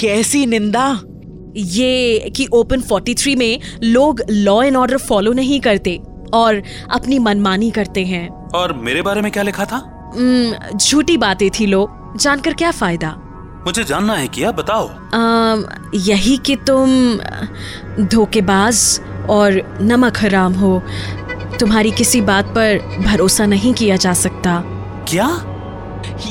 कैसी 0.00 0.46
निंदा? 0.46 1.00
ये 1.56 2.18
कि 2.36 2.48
ओपन 2.52 2.80
43 2.80 3.36
में 3.36 3.60
लोग 3.82 4.22
लॉ 4.30 4.62
एंड 4.62 4.76
ऑर्डर 4.76 4.96
फॉलो 4.96 5.32
नहीं 5.32 5.60
करते 5.60 6.00
और 6.34 6.62
अपनी 6.90 7.18
मनमानी 7.18 7.70
करते 7.70 8.04
हैं। 8.04 8.48
और 8.48 8.72
मेरे 8.72 9.02
बारे 9.02 9.20
में 9.20 9.32
क्या 9.32 9.42
लिखा 9.42 9.64
था? 9.64 9.96
झूठी 10.76 11.16
बातें 11.16 11.50
थी 11.50 11.66
लो 11.66 12.12
जानकर 12.16 12.54
क्या 12.54 12.70
फ़ायदा? 12.70 13.16
मुझे 13.66 13.84
जानना 13.84 14.14
है 14.14 14.28
किया 14.28 14.50
बताओ। 14.50 14.88
अम, 14.88 15.64
यही 15.94 16.36
कि 16.36 16.56
तुम 16.56 17.18
धोखेबाज 18.04 19.00
और 19.30 19.78
नमक 19.80 20.18
हराम 20.18 20.52
हो। 20.52 20.82
तुम्हारी 21.60 21.90
किसी 21.90 22.20
बात 22.20 22.44
पर 22.44 22.78
भरोसा 23.06 23.46
नहीं 23.46 23.74
किया 23.74 23.96
जा 23.96 24.12
सकता। 24.12 24.62
क्या? 25.08 25.44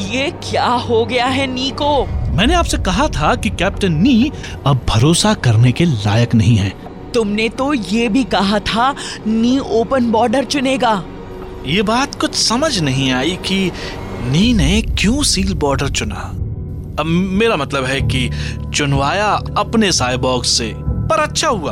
ये 0.10 0.32
क्या 0.32 0.68
हो 0.68 1.06
गया 1.06 1.26
है 1.26 1.48
नी 1.48 1.70
को 1.70 2.08
मैंने 2.30 2.54
आपसे 2.54 2.78
कहा 2.78 3.08
था 3.08 3.36
कि 3.36 3.50
कैप्टन 3.50 3.94
नी 3.94 4.32
अब 4.66 4.82
भरोसा 4.90 5.34
करने 5.34 5.72
के 5.72 5.86
लायक 5.86 6.36
नहीं 6.36 6.56
है। 6.56 6.74
तुमने 7.14 7.50
तो 7.50 7.74
ये 7.74 8.08
भी 8.10 8.24
कहा 8.24 8.60
था 8.60 8.96
नी 9.28 9.58
ओपन 9.60 10.12
बॉर्डर 10.12 10.44
चुनेगा। 10.44 11.04
ये 11.66 11.82
बात 11.82 12.16
कुछ 12.16 12.36
समझ 12.36 12.80
नहीं 12.80 13.12
आई 13.12 13.38
कि 13.46 13.72
नी 14.24 14.54
ने 14.54 14.82
क्यों 14.82 15.24
सील 15.24 15.54
बॉर्डर 15.54 15.90
चुना। 15.90 16.30
अब 17.00 17.06
मेरा 17.06 17.56
मतलब 17.56 17.86
है 17.86 18.02
कि 18.02 18.30
चुनवाया 18.76 19.28
अपने 19.58 19.92
साइबॉग 19.92 20.44
से 20.44 20.74
पर 20.78 21.20
अच्छा 21.20 21.48
हुआ। 21.48 21.72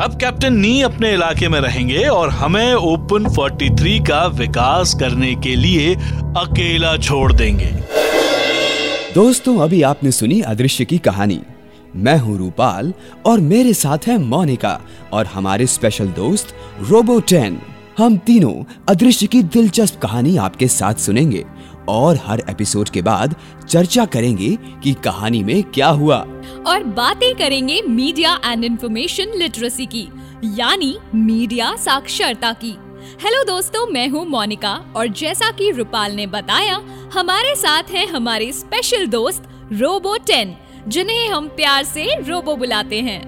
अब 0.00 0.16
कैप्टन 0.20 0.54
नी 0.54 0.80
अपने 0.82 1.12
इलाके 1.12 1.48
में 1.48 1.60
रहेंगे 1.60 2.02
और 2.04 2.30
हमें 2.30 2.74
ओपन 2.74 3.24
43 3.30 3.98
का 4.00 4.26
विकास 4.26 4.94
करने 4.94 5.34
के 5.34 5.54
लिए 5.56 5.94
अकेला 6.36 6.96
छोड़ 6.96 7.32
देंगे। 7.32 7.74
दोस्तों, 9.16 9.56
अभी 9.58 9.80
आपने 9.82 10.10
सुनी 10.12 10.40
अदृश्य 10.42 10.84
की 10.84 10.96
कहानी। 10.98 11.38
मैं 11.96 12.16
हूँ 12.18 12.36
रूपाल 12.38 12.92
और 13.26 13.40
मेरे 13.40 13.72
साथ 13.74 14.06
है 14.06 14.16
मोनिका 14.18 14.80
और 15.12 15.26
हमारे 15.26 15.66
स्पेशल 15.66 16.08
दोस्त 16.08 16.54
रोबो 16.80 17.18
टेन 17.20 17.58
हम 17.98 18.16
तीनों 18.16 18.52
अदृश्य 18.88 19.26
की 19.26 19.42
दिलचस्प 19.42 20.00
कहानी 20.00 20.36
आपके 20.36 20.68
साथ 20.68 20.94
सुनेंगे 20.96 21.44
और 21.88 22.18
हर 22.24 22.42
एपिसोड 22.50 22.88
के 22.88 23.02
बाद 23.02 23.36
चर्चा 23.68 24.04
करेंगे 24.06 24.56
कि 24.82 24.94
कहानी 25.04 25.42
में 25.42 25.62
क्या 25.64 25.88
हुआ। 25.90 26.18
और 26.66 26.84
बातें 26.96 27.34
करेंगे 27.34 27.82
मीडिया 27.82 28.40
एंड 28.44 28.64
इंफॉर्मेशन 28.64 29.38
लिटरेसी 29.38 29.86
की, 29.86 30.08
यानी 30.56 30.96
मीडिया 31.14 31.74
साक्षरता 31.76 32.52
की। 32.54 32.76
हेलो 33.06 33.42
दोस्तों 33.44 33.86
मैं 33.86 34.08
हूँ 34.08 34.24
मोनिका 34.26 34.72
और 34.96 35.06
जैसा 35.08 35.50
कि 35.50 35.70
रूपाल 35.70 36.12
ने 36.12 36.26
बताया 36.26 36.80
हमारे 37.14 37.54
साथ 37.56 37.82
हैं 37.82 38.06
हमारे 38.06 38.52
स्पेशल 38.52 39.06
दोस्त 39.06 39.42
रोबो 39.72 40.16
टेन 40.16 40.56
जिन्हें 40.88 41.28
हम 41.28 41.48
प्यार 41.48 41.84
से 41.84 42.06
रोबो 42.22 42.56
बुलाते 42.56 43.00
हैं। 43.00 43.20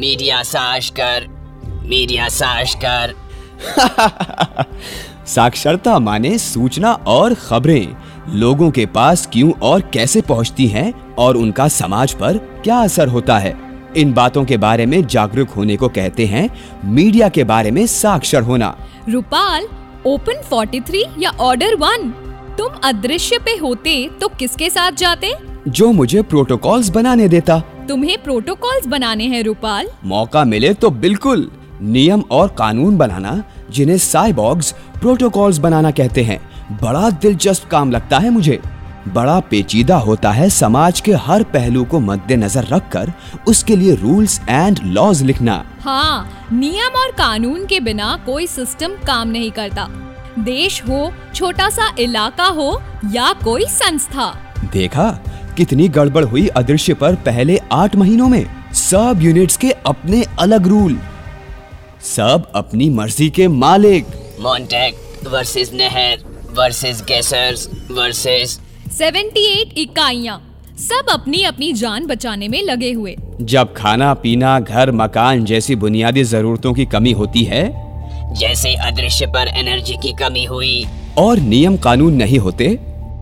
मीडिया 0.00 0.42
साश 0.42 0.90
कर 0.90 1.26
मीडिया 1.86 2.28
साश 2.28 2.74
कर। 2.84 3.14
साक्षरता 5.26 5.98
माने 5.98 6.38
सूचना 6.38 6.92
और 6.92 7.34
खबरें। 7.34 7.96
लोगों 8.28 8.70
के 8.70 8.86
पास 8.86 9.28
क्यों 9.32 9.52
और 9.62 9.80
कैसे 9.80 10.20
पहुँचती 10.20 10.66
हैं 10.66 11.14
और 11.14 11.36
उनका 11.36 11.68
समाज 11.68 12.12
पर 12.12 12.38
क्या 12.64 12.76
असर 12.76 13.08
होता 13.08 13.38
है? 13.38 13.56
इन 13.96 14.12
बातों 14.12 14.44
के 14.44 14.56
बारे 14.56 14.86
में 14.86 15.06
जागरूक 15.06 15.48
होने 15.48 15.76
को 15.76 15.88
कहते 15.88 16.26
हैं 16.26 16.48
मीडिया 16.84 17.28
के 17.28 17.44
बारे 17.44 17.70
में 17.70 17.86
साक्षर 17.86 18.42
होना। 18.42 18.76
रूपाल 19.08 19.66
ओपन 20.06 20.40
43 20.52 21.02
या 21.18 21.30
ऑर्डर 21.30 21.74
वन 21.74 22.10
तुम 22.58 22.68
अदृश्य 22.84 23.38
पे 23.38 23.56
होते 23.56 24.10
तो 24.20 24.28
किसके 24.28 24.70
साथ 24.70 24.92
जाते? 24.92 25.32
जो 25.68 25.92
मुझे 25.92 26.22
प्रोटोकॉल्स 26.22 26.88
बनाने 26.88 27.28
देता। 27.28 27.58
तुम्हें 27.88 28.22
प्रोटोकॉल्स 28.22 28.86
बनाने 28.86 29.24
हैं 29.24 29.42
रूपाल। 29.42 29.88
मौका 30.04 30.44
मिले 30.44 30.72
तो 30.74 30.90
बिल्कुल 30.90 31.50
नियम 31.82 32.24
और 32.30 32.48
कानून 32.48 32.96
बनाना 32.96 33.42
जिन्हें 33.70 33.98
साइबॉग्स 33.98 34.72
प्रोटोकॉल्स 35.00 35.58
बनाना 35.58 35.90
कहते 35.90 36.22
हैं। 36.22 36.40
बड़ा 36.82 37.10
दिलचस्प 37.10 37.68
काम 37.68 37.90
लगता 37.90 38.18
है 38.18 38.30
मुझे। 38.30 38.60
बड़ा 39.08 39.38
पेचीदा 39.40 39.96
होता 39.96 40.30
है 40.30 40.48
समाज 40.50 41.00
के 41.00 41.12
हर 41.12 41.42
पहलू 41.42 41.84
को 41.84 42.00
मद्देनजर 42.00 42.64
रखकर 42.64 43.12
उसके 43.48 43.76
लिए 43.76 43.94
रूल्स 43.94 44.40
एंड 44.48 44.80
लॉज 44.84 45.22
लिखना। 45.22 45.64
हाँ 45.80 46.48
नियम 46.52 46.98
और 46.98 47.10
कानून 47.10 47.66
के 47.66 47.80
बिना 47.80 48.16
कोई 48.26 48.46
सिस्टम 48.46 48.96
काम 49.06 49.28
नहीं 49.28 49.50
करता। 49.50 49.86
देश 50.38 50.82
हो 50.82 51.12
छोटा 51.34 51.68
सा 51.70 51.92
इलाका 51.98 52.46
हो 52.46 52.82
या 53.12 53.32
कोई 53.32 53.64
संस्था। 53.64 54.32
देखा? 54.72 55.10
कितनी 55.56 55.88
गड़बड़ 55.88 56.24
हुई 56.24 56.46
अदृश्य 56.48 56.94
पर 56.94 57.14
पहले 57.14 57.60
आठ 57.72 57.96
महीनों 57.96 58.28
में। 58.28 58.72
सब 58.72 59.18
यूनिट्स 59.22 59.56
के 59.56 59.70
अपने 59.86 60.24
अलग 60.38 60.66
रूल 60.66 60.98
सब 62.04 62.50
अपनी 62.54 62.88
मर्ज़ी 62.90 63.30
के 63.30 63.48
मालिक। 63.48 64.06
मॉन्टेक 64.40 65.28
वर्सेस 65.28 65.70
नहर 65.74 66.24
वर्सेस 66.52 67.02
गैसर्स 67.02 67.68
वर्सेस 67.90 68.58
78 68.94 69.78
इकाइयाँ 69.78 70.36
सब 70.78 71.06
अपनी 71.10 71.42
अपनी 71.42 71.72
जान 71.72 72.06
बचाने 72.06 72.48
में 72.48 72.62
लगे 72.62 72.92
हुए। 72.92 73.16
जब 73.40 73.72
खाना 73.74 74.14
पीना 74.14 74.60
घर 74.60 74.92
मकान 74.92 75.44
जैसी 75.44 75.76
बुनियादी 75.76 76.24
जरूरतों 76.24 76.72
की 76.72 76.84
कमी 76.86 77.12
होती 77.12 77.42
है 77.44 77.64
जैसे 78.34 78.74
अदृश्य 78.74 79.26
पर 79.26 79.48
एनर्जी 79.48 79.94
की 79.94 80.12
कमी 80.12 80.44
हुई 80.44 80.84
और 81.18 81.38
नियम 81.38 81.76
कानून 81.76 82.14
नहीं 82.14 82.38
होते 82.38 82.78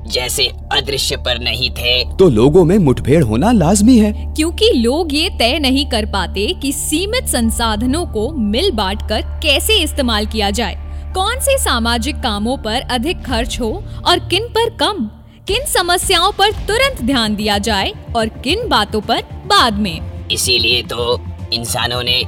जैसे 0.07 0.47
अदृश्य 0.73 1.17
पर 1.17 1.39
नहीं 1.39 1.71
थे। 1.71 2.17
तो 2.17 2.29
लोगों 2.29 2.65
में 2.65 2.79
मुठभेड़ 2.79 3.23
होना 3.25 3.53
लाजमी 3.53 3.99
है। 3.99 4.13
क्योंकि 4.37 4.71
लोग 4.77 5.15
ये 5.15 5.29
तय 5.39 5.59
नहीं 5.59 5.87
कर 5.87 6.07
पाते 6.07 6.47
कि 6.63 6.73
सीमित 6.73 7.27
संसाधनों 7.27 8.07
को 8.07 8.31
मिल 8.33 8.71
बांट 8.71 9.09
कर 9.09 9.23
कैसे 9.23 9.79
इस्तेमाल 9.83 10.27
किया 10.27 10.51
जाए। 10.51 10.77
कौन 11.15 11.41
से 11.41 11.59
सामाजिक 11.59 12.17
कामों 12.17 12.57
पर 12.57 12.81
अधिक 12.81 13.25
खर्च 13.25 13.61
हो 13.61 13.85
और 14.07 14.19
किन 14.19 14.49
पर 14.49 14.71
कम? 14.71 15.11
किन 15.49 15.65
समस्याओं 15.67 16.33
पर 16.33 16.51
तुरंत 16.67 17.01
ध्यान 17.03 17.35
दिया 17.37 17.57
जाए 17.59 17.93
और 18.17 18.29
किन 18.45 18.69
बातों 18.69 19.01
पर 19.01 19.23
बाद 19.47 19.79
में? 19.79 20.29
इसीलिए 20.29 20.83
तो 20.83 21.19
इंसानों 21.53 22.03
ने 22.03 22.23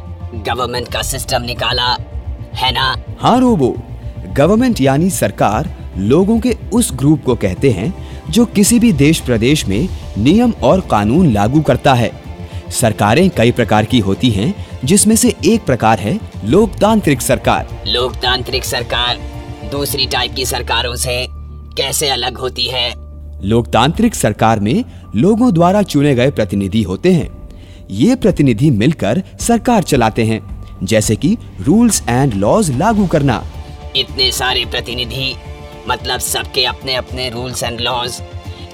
गवर्नमेंट 0.46 0.92
का 0.92 1.02
सिस्टम 1.02 1.42
निकाला 1.42 1.90
है 2.54 2.72
ना? 2.72 2.96
हाँ 3.20 3.38
रोबो। 3.40 3.68
गवर्नमेंट 4.36 4.80
यानी 4.80 5.10
सरकार 5.10 5.70
लोगों 5.96 6.38
के 6.40 6.56
उस 6.72 6.90
ग्रुप 6.92 7.22
को 7.24 7.34
कहते 7.34 7.70
हैं 7.70 7.92
जो 8.30 8.44
किसी 8.46 8.78
भी 8.78 8.92
देश 8.92 9.20
प्रदेश 9.20 9.66
में 9.66 9.88
नियम 10.18 10.52
और 10.62 10.80
कानून 10.80 11.32
लागू 11.32 11.60
करता 11.60 11.94
है। 11.94 12.10
सरकारें 12.70 13.28
कई 13.30 13.52
प्रकार 13.52 13.84
की 13.84 13.98
होती 13.98 14.30
हैं 14.30 14.54
जिसमें 14.84 15.16
से 15.16 15.34
एक 15.44 15.64
प्रकार 15.66 16.00
है 16.00 16.18
लोकतांत्रिक 16.44 17.22
सरकार। 17.22 17.68
लोकतांत्रिक 17.86 18.64
सरकार 18.64 19.20
दूसरी 19.70 20.06
टाइप 20.06 20.34
की 20.34 20.46
सरकारों 20.46 20.94
से 20.96 21.26
कैसे 21.76 22.08
अलग 22.08 22.38
होती 22.38 22.68
है? 22.68 23.03
लोकतांत्रिक 23.42 24.14
सरकार 24.14 24.60
में 24.60 24.84
लोगों 25.14 25.52
द्वारा 25.54 25.82
चुने 25.82 26.14
गए 26.14 26.30
प्रतिनिधि 26.30 26.82
होते 26.82 27.12
हैं। 27.12 27.28
ये 27.90 28.14
प्रतिनिधि 28.16 28.70
मिलकर 28.70 29.22
सरकार 29.40 29.82
चलाते 29.82 30.24
हैं 30.24 30.40
जैसे 30.82 31.16
कि 31.16 31.36
रूल्स 31.60 32.02
एंड 32.08 32.34
लॉज 32.34 32.70
लागू 32.78 33.06
करना। 33.06 33.42
इतने 33.96 34.30
सारे 34.32 34.64
प्रतिनिधि 34.64 35.34
मतलब 35.88 36.20
सबके 36.20 36.64
अपने 36.64 36.94
अपने 36.94 37.28
रूल्स 37.30 37.62
एंड 37.62 37.80
लॉज। 37.80 38.20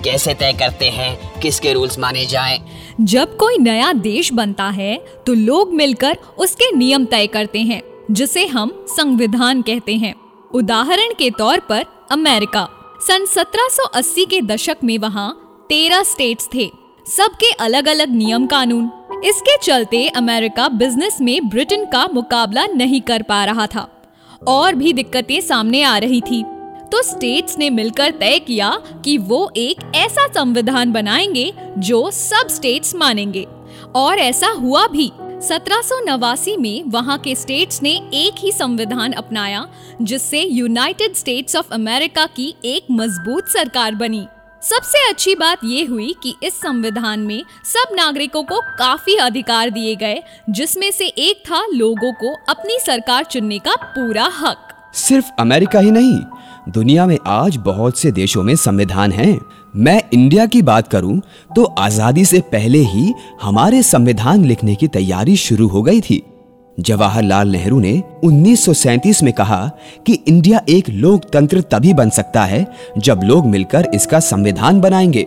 कैसे 0.05 0.35
तय 0.35 0.53
करते 0.53 0.89
हैं 0.91 1.41
किसके 1.41 1.73
रूल्स 1.73 1.99
माने 1.99 2.25
जाएँ? 2.27 2.59
जब 3.01 3.37
कोई 3.37 3.59
नया 3.59 3.93
देश 3.93 4.33
बनता 4.33 4.65
है 4.65 4.97
तो 5.27 5.35
लोग 5.35 5.75
मिलकर 5.75 6.17
उसके 6.39 6.71
नियम 6.77 7.05
तय 7.05 7.27
करते 7.27 7.59
हैं 7.59 7.83
जिसे 8.11 8.47
हम 8.47 8.73
संविधान 8.89 9.63
कहते 9.63 9.95
हैं। 9.95 10.15
उदाहरण 10.55 11.13
के 11.19 11.31
तौर 11.31 11.61
पर 11.61 11.85
अमेरिका। 12.13 12.69
सन 13.09 13.27
1780 13.27 14.25
के 14.25 14.41
दशक 14.41 14.77
में 14.85 14.99
वहाँ 14.99 15.31
तेरह 15.69 16.03
स्टेट्स 16.03 16.49
थे, 16.55 16.71
सबके 17.17 17.53
अलग 17.53 17.89
अलग 17.89 18.11
नियम 18.11 18.47
कानून। 18.47 18.91
इसके 19.25 19.57
चलते 19.59 20.09
अमेरिका 20.09 20.69
बिज़नेस 20.69 21.21
में 21.21 21.49
ब्रिटेन 21.49 21.85
का 21.85 22.09
मुकाबला 22.15 22.67
नहीं 22.67 23.01
कर 23.01 23.23
पा 23.23 23.45
रहा 23.45 23.67
था। 23.67 24.03
और 24.49 24.75
भी 24.75 24.93
दिक्कतें 24.93 25.41
सामने 25.41 25.83
आ 25.83 25.99
रही 25.99 26.21
थी। 26.21 26.43
तो 26.93 27.03
स्टेट्स 27.03 27.59
ने 27.59 27.71
मिलकर 27.71 28.11
तय 28.11 28.39
किया 28.39 28.71
कि 29.05 29.19
वो 29.19 29.51
एक 29.57 29.93
ऐसा 29.95 30.27
संविधान 30.27 30.93
बनाएँगे 30.93 31.53
जो 31.79 32.11
सब 32.11 32.49
स्टेट्स 32.49 32.95
मानेंगे। 32.95 33.47
और 33.95 34.19
ऐसा 34.19 34.49
हुआ 34.49 34.87
भी 34.87 35.13
सत्रह 35.41 35.81
सौ 35.81 35.99
नवासी 36.01 36.57
में 36.57 36.83
वहाँ 36.87 37.17
के 37.19 37.35
स्टेट्स 37.35 37.83
ने 37.83 37.91
एक 38.15 38.39
ही 38.39 38.51
संविधान 38.53 39.13
अपनाया, 39.13 39.65
जिससे 40.03 40.41
यूनाइटेड 40.41 41.15
स्टेट्स 41.15 41.57
ऑफ़ 41.57 41.73
अमेरिका 41.73 42.27
की 42.27 42.55
एक 42.65 42.87
मज़बूत 42.91 43.49
सरकार 43.49 43.95
बनी। 43.95 44.27
सबसे 44.63 45.09
अच्छी 45.09 45.35
बात 45.35 45.61
ये 45.65 45.85
हुई 45.85 46.15
कि 46.23 46.35
इस 46.43 46.61
संविधान 46.61 47.21
में 47.21 47.43
सब 47.65 47.95
नागरिकों 47.95 48.43
को 48.43 48.61
काफ़ी 48.79 49.15
अधिकार 49.17 49.71
दिए 49.71 49.95
गए, 49.95 50.23
जिसमें 50.51 50.91
से 50.91 51.07
एक 51.07 51.43
था 51.47 51.65
लोगों 51.67 52.13
को 52.13 52.35
अपनी 52.49 52.79
सरकार 52.79 53.25
चुनने 53.25 53.59
का 53.59 53.75
पूरा 53.89 54.29
हक। 54.39 54.69
सिर्फ़ 54.95 55.31
अमेरिका 55.39 55.81
ही 55.81 55.91
नहीं, 55.91 56.19
दुनिया 56.69 57.07
में 57.07 57.19
आज 57.27 57.57
बहुत 57.57 57.99
से 57.99 58.11
देशों 58.13 58.43
में 58.43 58.55
संविधान 58.57 59.13
हैं। 59.13 59.39
मैं 59.77 60.03
इंडिया 60.15 60.45
की 60.47 60.61
बात 60.63 60.89
करूँ 60.89 61.21
तो 61.57 61.65
आज़ादी 61.79 62.25
से 62.25 62.41
पहले 62.53 62.79
ही 62.79 63.13
हमारे 63.43 63.83
संविधान 63.83 64.45
लिखने 64.45 64.75
की 64.75 64.89
तैयारी 64.89 65.37
शुरू 65.37 65.67
हो 65.69 65.83
गई 65.83 66.01
थी। 66.01 66.23
जवाहरलाल 66.79 67.49
नेहरू 67.49 67.81
ने 67.81 67.93
1937 68.25 69.23
में 69.23 69.33
कहा 69.33 69.71
कि 70.07 70.13
इंडिया 70.29 70.61
एक 70.69 70.89
लोकतंत्र 70.89 71.61
तभी 71.61 71.93
बन 71.95 72.11
सकता 72.11 72.45
है 72.45 72.67
जब 72.99 73.21
लोग 73.25 73.47
मिलकर 73.47 73.89
इसका 73.95 74.21
संविधान 74.21 74.81
बनाएँगे। 74.81 75.23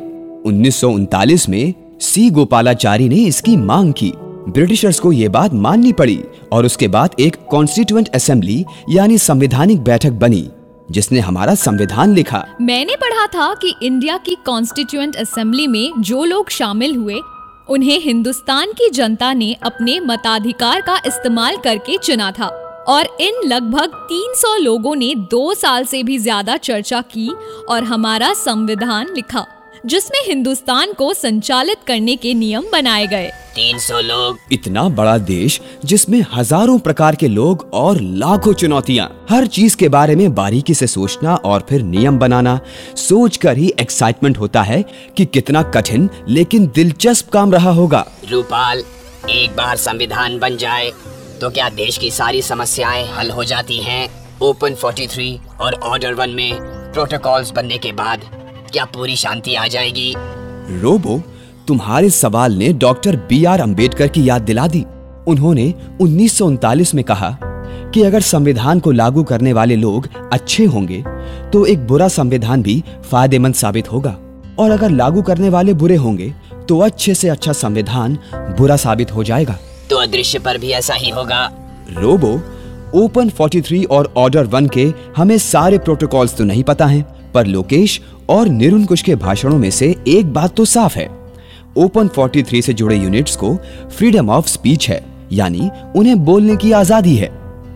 उन्नीस 0.46 0.80
सौ 0.82 0.90
उनतालीस 0.90 1.48
में 1.50 1.74
सी. 2.02 2.30
गोपालाचारी 2.30 3.10
ने 3.10 3.16
इसकी 3.16 3.56
मांग 3.58 3.94
की। 3.94 4.12
ब्रिटिशर्स 4.50 5.00
को 5.00 5.12
यह 5.12 5.30
बात 5.30 5.54
माननी 5.54 5.92
पड़ी 5.94 6.20
और 6.52 6.66
उसके 6.66 6.88
बाद 6.88 7.16
एक 7.20 7.36
कॉन्स्टिट्यूएंट 7.52 8.10
असेंबली 8.10 8.64
यानी 8.90 9.18
संवैधानिक 9.18 9.82
बैठक 9.82 10.12
बनी। 10.12 10.48
जिसने 10.92 11.20
हमारा 11.20 11.56
संविधान 11.56 12.14
लिखा। 12.14 12.46
मैंने 12.62 12.96
पढ़ा 12.96 13.28
था 13.28 13.54
कि 13.54 13.76
इंडिया 13.84 14.18
की 14.18 14.36
कॉन्स्टिट्यूएंट 14.36 15.16
असेंबली 15.16 15.68
में 15.68 16.02
जो 16.02 16.24
लोग 16.26 16.50
शामिल 16.50 16.96
हुए, 16.96 17.22
उन्हें 17.70 18.00
हिंदुस्तान 18.00 18.72
की 18.72 18.90
जनता 18.90 19.34
ने 19.34 19.54
अपने 19.54 20.00
मताधिकार 20.00 20.82
का 20.82 21.02
इस्तेमाल 21.06 21.58
करके 21.58 21.98
चुना 21.98 22.32
था। 22.32 22.48
और 22.88 23.18
इन 23.22 23.42
लगभग 23.46 23.92
300 24.10 24.56
लोगों 24.58 24.96
ने 24.96 25.16
दो 25.16 25.54
साल 25.54 25.86
से 25.86 26.04
भी 26.04 26.18
ज़्यादा 26.18 26.58
चर्चा 26.58 27.02
की 27.02 27.30
और 27.70 27.84
हमारा 27.84 28.34
संविधान 28.34 29.14
लिखा। 29.16 29.46
जिसमें 29.86 30.20
हिंदुस्तान 30.26 30.94
को 30.94 31.14
संचालित 31.14 31.78
करने 31.88 32.16
के 32.16 32.34
नियम 32.34 32.66
बनाए 32.72 33.08
गए। 33.08 33.30
300 33.56 34.00
लोग। 34.02 34.38
इतना 34.52 34.88
बड़ा 34.90 35.18
देश 35.18 35.60
जिसमें 35.86 36.26
हज़ारों 36.34 36.78
प्रकार 36.80 37.16
के 37.16 37.28
लोग 37.28 37.70
और 37.74 38.00
लाखों 38.02 38.54
चुनौतियाँ। 38.54 39.08
हर 39.30 39.48
चीज़ 39.48 39.76
के 39.78 39.90
बारे 39.90 40.16
में 40.16 40.34
बारीकी 40.36 40.74
से 40.74 40.88
सोचना 40.88 41.36
और 41.36 41.66
फिर 41.70 41.82
नियम 41.84 42.20
बनाना 42.20 42.60
सोच 42.98 43.38
कर 43.38 43.58
ही 43.58 43.72
एक्साइटमेंट 43.80 44.38
होता 44.38 44.62
है 44.62 44.84
कि 45.18 45.26
कितना 45.26 45.64
कठिन 45.72 46.10
लेकिन 46.30 46.68
दिलचस्प 46.76 47.30
काम 47.30 47.52
रहा 47.52 47.72
होगा। 47.72 48.06
रूपाल 48.30 48.84
एक 49.30 49.56
बार 49.56 49.76
संविधान 49.78 50.38
बन 50.40 50.58
जाए 50.58 50.92
तो 51.42 51.50
क्या 51.50 51.70
देश 51.72 51.98
की 51.98 52.12
सारी 52.12 52.42
समस्याएँ 52.42 53.06
हल 53.08 53.30
हो 53.32 53.44
जाती 53.44 53.78
हैं? 53.78 54.08
ओपन 54.42 54.76
43 54.76 55.38
और 55.62 55.74
ऑर्डर 55.74 56.14
वन 56.14 56.30
में 56.30 56.54
प्रोटोकॉल्स 56.94 57.52
बनने 57.52 57.78
के 57.78 57.92
बाद 57.92 58.22
क्या 58.74 58.86
पूरी 58.86 59.16
शांति 59.16 59.56
आ 59.56 59.66
जाएगी? 59.68 60.14
रोबो 60.82 61.22
तुम्हारे 61.68 62.10
सवाल 62.10 62.54
ने 62.54 62.72
डॉक्टर 62.74 63.16
बी 63.30 63.44
आर 63.46 63.62
अंबेडकर 63.62 64.08
की 64.08 64.28
याद 64.30 64.42
दिला 64.42 64.68
दी। 64.68 64.84
उन्होंने 65.28 65.74
उन्नीस 66.02 66.38
सौ 66.38 66.46
उनतालीस 66.46 66.94
में 66.96 67.04
कहा 67.04 67.30
कि 67.94 68.02
अगर 68.02 68.22
संविधान 68.22 68.80
को 68.80 68.92
लागू 68.92 69.24
करने 69.24 69.54
वाले 69.54 69.76
लोग 69.76 70.08
अच्छे 70.34 70.66
होंगे 70.66 71.04
तो 71.54 71.66
एक 71.66 71.86
बुरा 71.88 72.08
संविधान 72.08 72.64
भी 72.64 72.84
फ़ायदेमंद 73.12 73.56
साबित 73.56 73.92
होगा। 73.92 74.18
और 74.60 74.72
अगर 74.72 74.90
लागू 74.92 75.22
करने 75.22 75.50
वाले 75.50 75.74
बुरे 75.74 75.96
होंगे 75.98 76.34
तो 76.70 76.80
अच्छे 76.80 77.16
से 77.16 77.30
अच्छा 77.30 77.54
संविधान 77.54 78.18
बुरा 78.58 78.76
साबित 78.78 79.12
हो 79.12 79.24
जाएगा। 79.24 79.58
तो 79.90 79.96
अदृश्य 79.98 80.40
पर 80.40 80.58
भी 80.58 80.72
ऐसा 80.72 80.94
ही 80.94 81.10
होगा। 81.10 81.50
रोबो 81.92 82.40
ओपन 82.96 83.30
43 83.32 83.86
और 83.86 84.14
ऑर्डर 84.18 84.46
वन 84.46 84.68
के 84.68 84.92
हमें 85.18 85.38
सारे 85.38 85.78
प्रोटोकॉल्स 85.78 86.36
तो 86.38 86.44
नहीं 86.44 86.64
पता 86.64 86.86
हैं, 86.86 87.32
पर 87.34 87.46
लोकेश 87.48 88.00
और 88.30 88.48
निरुंकुश 88.50 89.02
के 89.02 89.16
भाषणों 89.16 89.58
में 89.58 89.70
से 89.72 89.96
एक 90.08 90.34
बात 90.34 90.56
तो 90.56 90.66
साफ़ 90.66 90.98
है। 90.98 91.08
ओपन 91.78 92.08
43 92.08 92.62
से 92.62 92.74
जुड़े 92.74 92.96
यूनिट्स 92.96 93.36
को 93.36 93.56
फ्रीडम 93.90 94.30
ऑफ़ 94.30 94.48
स्पीच 94.48 94.90
है 94.90 95.04
यानी 95.32 95.70
उन्हें 95.96 96.24
बोलने 96.26 96.56
की 96.56 96.72
आज़ादी 96.72 97.16
है। 97.16 97.32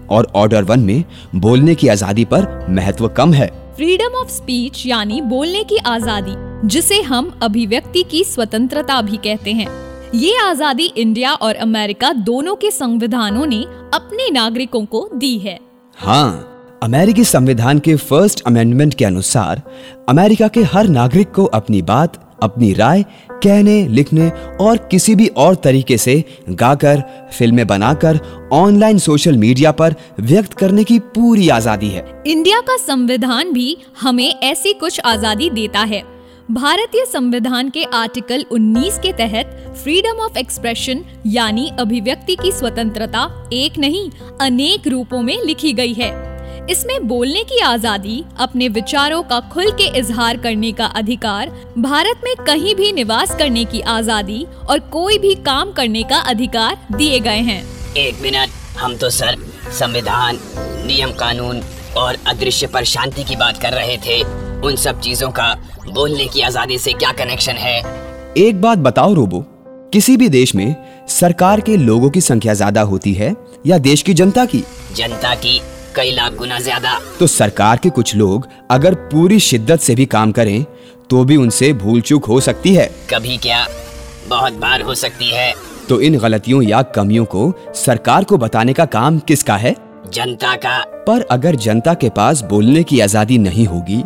और 0.10 0.32
ऑर्डर 0.36 0.64
वन 0.64 0.80
में 0.80 1.04
बोलने 1.36 1.76
की 1.76 1.88
आज़ादी 1.88 2.26
पर 2.26 2.66
महत्व 2.70 3.08
कम 3.08 3.34
है। 3.34 3.48
फ्रीडम 3.76 4.16
ऑफ़ 4.16 4.30
स्पीच 4.30 4.86
यानी 4.86 5.22
बोलने 5.24 5.64
की 5.64 5.78
आज़ादी 5.78 6.36
जिसे 6.68 7.02
हम 7.02 7.32
अभिव्यक्ति 7.44 8.04
की 8.04 8.24
स्वतंत्रता 8.24 9.02
भी 9.02 9.18
कहते 9.18 9.54
हैं। 9.54 9.68
ये 10.16 10.38
आज़ादी 10.40 10.86
इंडिया 10.98 11.34
और 11.34 11.56
अमेरिका 11.56 12.12
दोनों 12.14 12.56
के 12.56 12.72
संविधानों 12.72 13.46
ने 13.46 13.64
अपने 13.94 14.30
नागरिकों 14.32 14.84
को 14.86 15.08
दी 15.14 15.38
है। 15.38 15.60
हाँ 15.98 16.57
अमेरिकी 16.84 17.24
संविधान 17.24 17.80
के 17.80 17.96
फ़र्स्ट 17.96 18.42
अमेंडमेंट 18.42 18.94
के 18.94 19.06
अनुसार, 19.06 19.62
अमेरिका 20.10 20.48
के 20.48 20.64
हर 20.64 20.88
नागरिक 20.88 21.32
को 21.32 21.46
अपनी 21.46 21.82
बात, 21.82 22.18
अपनी 22.44 22.72
राय, 22.74 23.04
कहने, 23.44 23.88
लिखने 23.88 24.30
और 24.62 24.78
किसी 24.92 25.16
भी 25.16 25.28
और 25.28 25.56
तरीके 25.56 25.98
से 25.98 26.24
गाकर, 26.50 27.02
फ़िल्में 27.38 27.66
बनाकर, 27.68 28.20
ऑनलाइन 28.54 28.98
सोशल 28.98 29.38
मीडिया 29.38 29.72
पर 29.72 29.96
व्यक्त 30.20 30.54
करने 30.54 30.84
की 30.84 31.00
पूरी 31.16 31.50
आज़ादी 31.50 31.90
है। 31.90 32.06
इंडिया 32.28 32.60
का 32.60 32.78
संविधान 32.78 33.54
भी 33.54 33.76
हमें 34.02 34.30
ऐसी 34.30 34.74
कुछ 34.74 35.00
आज़ादी 35.06 35.50
देता 35.50 35.80
है। 35.80 36.04
भारतीय 36.52 37.06
संविधान 37.06 37.70
के 37.70 37.84
आर्टिकल 37.94 38.46
19 38.52 39.00
के 39.00 39.12
तहत 39.14 39.74
फ्रीडम 39.84 40.20
ऑफ़ 40.20 40.38
एक्सप्रेशन 40.38 41.04
यानी 41.26 41.70
अभिव्यक्ति 41.80 42.36
की 42.36 42.52
स्वतंत्रता 42.52 43.50
एक 43.54 43.78
नहीं, 43.78 44.10
अनेक 44.42 44.88
रूपों 44.88 45.22
में 45.22 45.38
लिखी 45.46 45.74
गई 45.74 45.94
है। 45.94 46.37
इसमें 46.70 47.08
बोलने 47.08 47.44
की 47.44 47.60
आज़ादी 47.60 48.24
अपने 48.40 48.68
विचारों 48.70 49.22
का 49.24 49.40
खुल 49.52 49.72
के 49.72 49.88
इजहार 50.00 50.38
करने 50.38 50.72
का 50.72 50.86
अधिकार 50.96 51.52
भारत 51.78 52.22
में 52.24 52.34
कहीं 52.48 52.76
भी 52.76 52.92
निवास 52.92 53.36
करने 53.36 53.66
की 53.66 53.82
आज़ादी 53.90 54.46
और 54.70 54.80
कोई 54.92 55.18
भी 55.18 55.34
काम 55.46 55.72
करने 55.72 56.04
का 56.04 56.18
अधिकार 56.26 56.78
दिए 56.92 57.20
गए 57.20 57.40
हैं। 57.42 57.64
एक 57.98 58.22
मिनट 58.22 58.50
हम 58.80 58.96
तो 58.96 59.10
सर 59.10 59.38
संविधान 59.80 60.40
नियम 60.88 61.12
कानून 61.12 61.62
और 61.98 62.18
अदृश्य 62.28 62.68
पर 62.68 62.84
शांति 62.86 63.24
की 63.24 63.36
बात 63.36 63.62
कर 63.62 63.74
रहे 63.74 63.98
थे। 63.98 64.22
उन 64.62 64.76
सब 64.76 65.00
चीज़ों 65.02 65.30
का 65.32 65.54
बोलने 65.90 66.26
की 66.26 66.42
आज़ादी 66.42 66.78
से 66.78 66.94
क्या 66.94 67.12
कनेक्शन 67.14 67.54
है? 67.54 67.78
एक 68.38 68.62
बात 68.62 68.78
बताओ 68.80 69.14
रोबो 69.14 69.46
किसी 69.94 70.16
भी 70.18 70.28
देश 70.30 70.54
में 70.56 70.76
सरकार 71.10 71.62
के 71.62 71.76
लोगों 71.78 72.10
की 72.10 72.22
संख्या 72.22 72.54
ज़्यादा 72.54 72.82
होती 72.84 73.14
है 73.14 73.36
या 73.66 73.78
देश 73.80 74.02
की 74.02 74.14
जनता 74.14 74.46
की? 74.46 74.64
जनता 74.96 75.34
की 75.36 75.60
कई 75.98 76.12
लाख 76.12 76.34
गुना 76.36 76.60
ज़्यादा। 76.60 77.00
तो 77.20 77.28
सरकार 77.30 77.78
के 77.78 77.90
कुछ 77.92 78.16
लोग 78.16 78.48
अगर 78.72 78.96
पूरी 79.08 79.40
शिद्दत 79.42 79.80
से 79.80 79.96
भी 79.96 80.06
काम 80.08 80.32
करें 80.32 80.64
तो 81.10 81.24
भी 81.24 81.36
उनसे 81.38 81.72
भूल 81.76 82.02
चूक 82.02 82.26
हो 82.26 82.40
सकती 82.42 82.74
है। 82.74 82.90
कभी 83.10 83.38
क्या? 83.38 83.66
बहुत 84.28 84.54
बार 84.56 84.82
हो 84.82 84.96
सकती 84.96 85.30
है। 85.30 85.54
तो 85.90 86.00
इन 86.02 86.18
गलतियों 86.20 86.62
या 86.64 86.82
कमियों 86.96 87.26
को 87.26 87.52
सरकार 87.76 88.24
को 88.24 88.38
बताने 88.38 88.74
का 88.74 88.86
काम 88.88 89.20
किसका 89.22 89.56
है? 89.58 89.76
जनता 90.08 90.54
का। 90.56 90.78
पर 91.08 91.22
अगर 91.32 91.56
जनता 91.58 91.94
के 91.94 92.10
पास 92.10 92.42
बोलने 92.44 92.84
की 92.84 93.00
आज़ादी 93.00 93.38
नहीं 93.38 93.66
होगी 93.66 94.02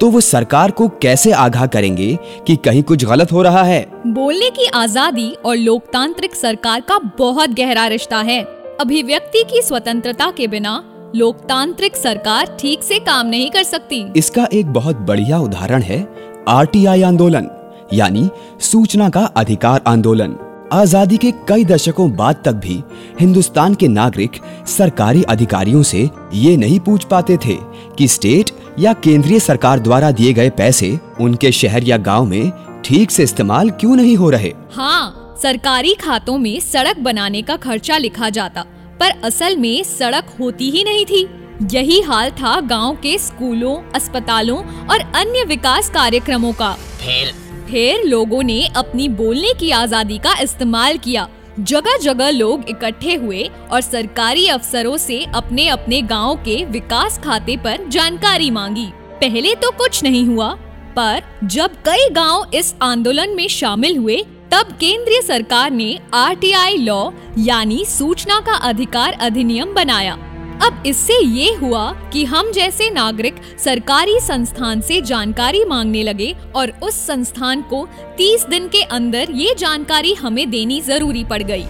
तो 0.00 0.08
वो 0.10 0.20
सरकार 0.22 0.70
को 0.70 0.88
कैसे 1.02 1.32
आगाह 1.34 1.66
करेंगे 1.68 2.08
कि 2.46 2.56
कहीं 2.56 2.82
कुछ 2.82 3.04
गलत 3.04 3.32
हो 3.32 3.42
रहा 3.42 3.62
है? 3.62 3.80
बोलने 4.08 4.50
की 4.50 4.66
आज़ादी 4.74 5.30
और 5.44 5.56
लोकतांत्रिक 5.56 6.34
सरकार 6.34 6.80
का 6.80 6.98
बहुत 7.18 7.54
गहरा 7.54 7.86
रिश्ता 7.88 8.20
है। 8.22 8.42
अभिव्यक्ति 8.80 9.42
की 9.44 9.62
स्वतंत्रता 9.62 10.30
के 10.30 10.46
बिना 10.48 10.76
लोकतांत्रिक 11.16 11.94
सरकार 11.96 12.56
ठीक 12.60 12.82
से 12.82 12.98
काम 12.98 13.26
नहीं 13.26 13.50
कर 13.50 13.62
सकती। 13.62 14.04
इसका 14.16 14.46
एक 14.52 14.72
बहुत 14.72 14.96
बढ़िया 15.02 15.38
उदाहरण 15.38 15.82
है 15.82 16.00
आरटीआई 16.48 17.02
आंदोलन 17.02 17.48
यानी 17.92 18.28
सूचना 18.62 19.08
का 19.08 19.24
अधिकार 19.36 19.80
आंदोलन। 19.86 20.36
आज़ादी 20.72 21.16
के 21.16 21.30
कई 21.48 21.64
दशकों 21.64 22.10
बाद 22.16 22.42
तक 22.44 22.54
भी 22.64 22.82
हिंदुस्तान 23.20 23.74
के 23.74 23.88
नागरिक 23.88 24.40
सरकारी 24.68 25.22
अधिकारियों 25.28 25.82
से 25.82 26.08
ये 26.34 26.56
नहीं 26.56 26.78
पूछ 26.80 27.04
पाते 27.04 27.36
थे 27.46 27.56
कि 27.98 28.08
स्टेट 28.08 28.50
या 28.78 28.92
केंद्रीय 29.00 29.40
सरकार 29.40 29.80
द्वारा 29.80 30.10
दिए 30.10 30.32
गए 30.32 30.50
पैसे 30.52 30.98
उनके 31.20 31.52
शहर 31.54 31.84
या 31.84 31.96
गाँव 32.04 32.24
में 32.24 32.52
ठीक 32.84 33.10
से 33.10 33.22
इस्तेमाल 33.22 33.70
क्यों 33.70 33.96
नहीं 33.96 34.16
हो 34.16 34.30
रहे? 34.30 34.52
हाँ 34.72 35.36
सरकारी 35.42 35.94
खातों 35.94 36.38
में 36.38 36.58
सड़क 36.62 36.98
बनाने 37.00 37.42
का 37.42 37.56
खर्चा 37.58 37.96
लिखा 37.98 38.30
जाता। 38.30 38.64
पर 39.00 39.20
असल 39.24 39.56
में 39.56 39.82
सड़क 39.84 40.36
होती 40.40 40.70
ही 40.70 40.84
नहीं 40.84 41.04
थी। 41.06 41.26
यही 41.72 42.00
हाल 42.00 42.30
था 42.30 42.58
गाँव 42.60 42.96
के 42.96 43.16
स्कूलों 43.18 43.76
अस्पतालों 43.94 44.58
और 44.86 45.00
अन्य 45.14 45.44
विकास 45.44 45.90
कार्यक्रमों 45.90 46.52
का। 46.52 46.72
फिर? 46.98 47.32
फिर 47.70 48.04
लोगों 48.04 48.42
ने 48.42 48.66
अपनी 48.76 49.08
बोलने 49.08 49.52
की 49.52 49.70
आज़ादी 49.70 50.18
का 50.18 50.34
इस्तेमाल 50.40 50.98
किया। 50.98 51.28
जगह 51.60 51.96
जगह 51.96 52.30
लोग 52.30 52.68
इकट्ठे 52.68 53.14
हुए 53.14 53.48
और 53.72 53.80
सरकारी 53.80 54.46
अफसरों 54.48 54.96
से 54.96 55.24
अपने 55.34 55.68
अपने 55.68 56.00
गाँव 56.02 56.36
के 56.36 56.64
विकास 56.64 57.18
खाते 57.18 57.56
पर 57.56 57.86
जानकारी 57.88 58.50
मांगी। 58.50 58.86
पहले 59.20 59.54
तो 59.54 59.70
कुछ 59.70 60.02
नहीं 60.02 60.24
हुआ 60.26 60.48
पर 60.96 61.22
जब 61.44 61.82
कई 61.84 62.08
गाँव 62.10 62.50
इस 62.54 62.74
आंदोलन 62.82 63.34
में 63.36 63.46
शामिल 63.48 63.96
हुए 63.96 64.24
तब 64.52 64.68
केंद्रीय 64.80 65.20
सरकार 65.22 65.70
ने 65.70 65.98
आरटीआई 66.14 66.76
लॉ 66.76 67.10
यानी 67.38 67.84
सूचना 67.88 68.40
का 68.40 68.52
अधिकार 68.68 69.12
अधिनियम 69.20 69.72
बनाया 69.74 70.14
अब 70.62 70.82
इससे 70.86 71.18
ये 71.20 71.52
हुआ 71.54 71.90
कि 72.12 72.24
हम 72.24 72.50
जैसे 72.52 72.88
नागरिक 72.90 73.40
सरकारी 73.58 74.18
संस्थान 74.20 74.80
से 74.80 75.00
जानकारी 75.00 75.64
मांगने 75.64 76.02
लगे 76.02 76.34
और 76.56 76.72
उस 76.82 77.06
संस्थान 77.06 77.62
को 77.62 77.86
30 78.20 78.48
दिन 78.50 78.68
के 78.68 78.82
अंदर 78.90 79.30
ये 79.32 79.54
जानकारी 79.58 80.14
हमें 80.14 80.48
देनी 80.50 80.80
ज़रूरी 80.80 81.24
पड़ 81.24 81.42
गई। 81.42 81.66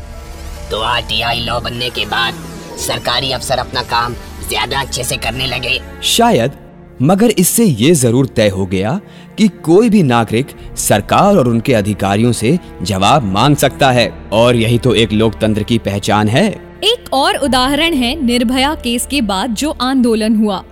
तो 0.70 0.80
आरटीआई 0.82 1.40
लॉ 1.40 1.58
बनने 1.60 1.90
के 1.90 2.06
बाद 2.06 2.44
सरकारी 2.78 3.32
अफसर 3.32 3.58
अपना 3.58 3.82
काम 3.90 4.14
ज़्यादा 4.48 4.80
अच्छे 4.80 5.04
से 5.04 5.16
करने 5.16 5.46
लगे 5.46 5.80
शायद 6.06 6.58
मगर 7.02 7.30
इससे 7.30 7.64
ये 7.64 7.92
ज़रूर 7.94 8.26
तय 8.26 8.48
हो 8.48 8.66
गया 8.66 9.00
कि 9.38 9.48
कोई 9.64 9.90
भी 9.90 10.02
नागरिक 10.02 10.46
सरकार 10.76 11.36
और 11.36 11.48
उनके 11.48 11.74
अधिकारियों 11.74 12.32
से 12.32 12.58
जवाब 12.82 13.24
मांग 13.24 13.56
सकता 13.56 13.90
है। 13.90 14.08
और 14.32 14.56
यही 14.56 14.78
तो 14.78 14.94
एक 14.94 15.12
लोकतंत्र 15.12 15.62
की 15.62 15.78
पहचान 15.78 16.28
है। 16.28 16.48
एक 16.84 17.12
और 17.12 17.36
उदाहरण 17.36 17.94
है 17.94 18.14
निर्भया 18.22 18.74
केस 18.74 19.06
के 19.06 19.20
बाद 19.22 19.54
जो 19.54 19.70
आंदोलन 19.70 20.36
हुआ। 20.36 20.62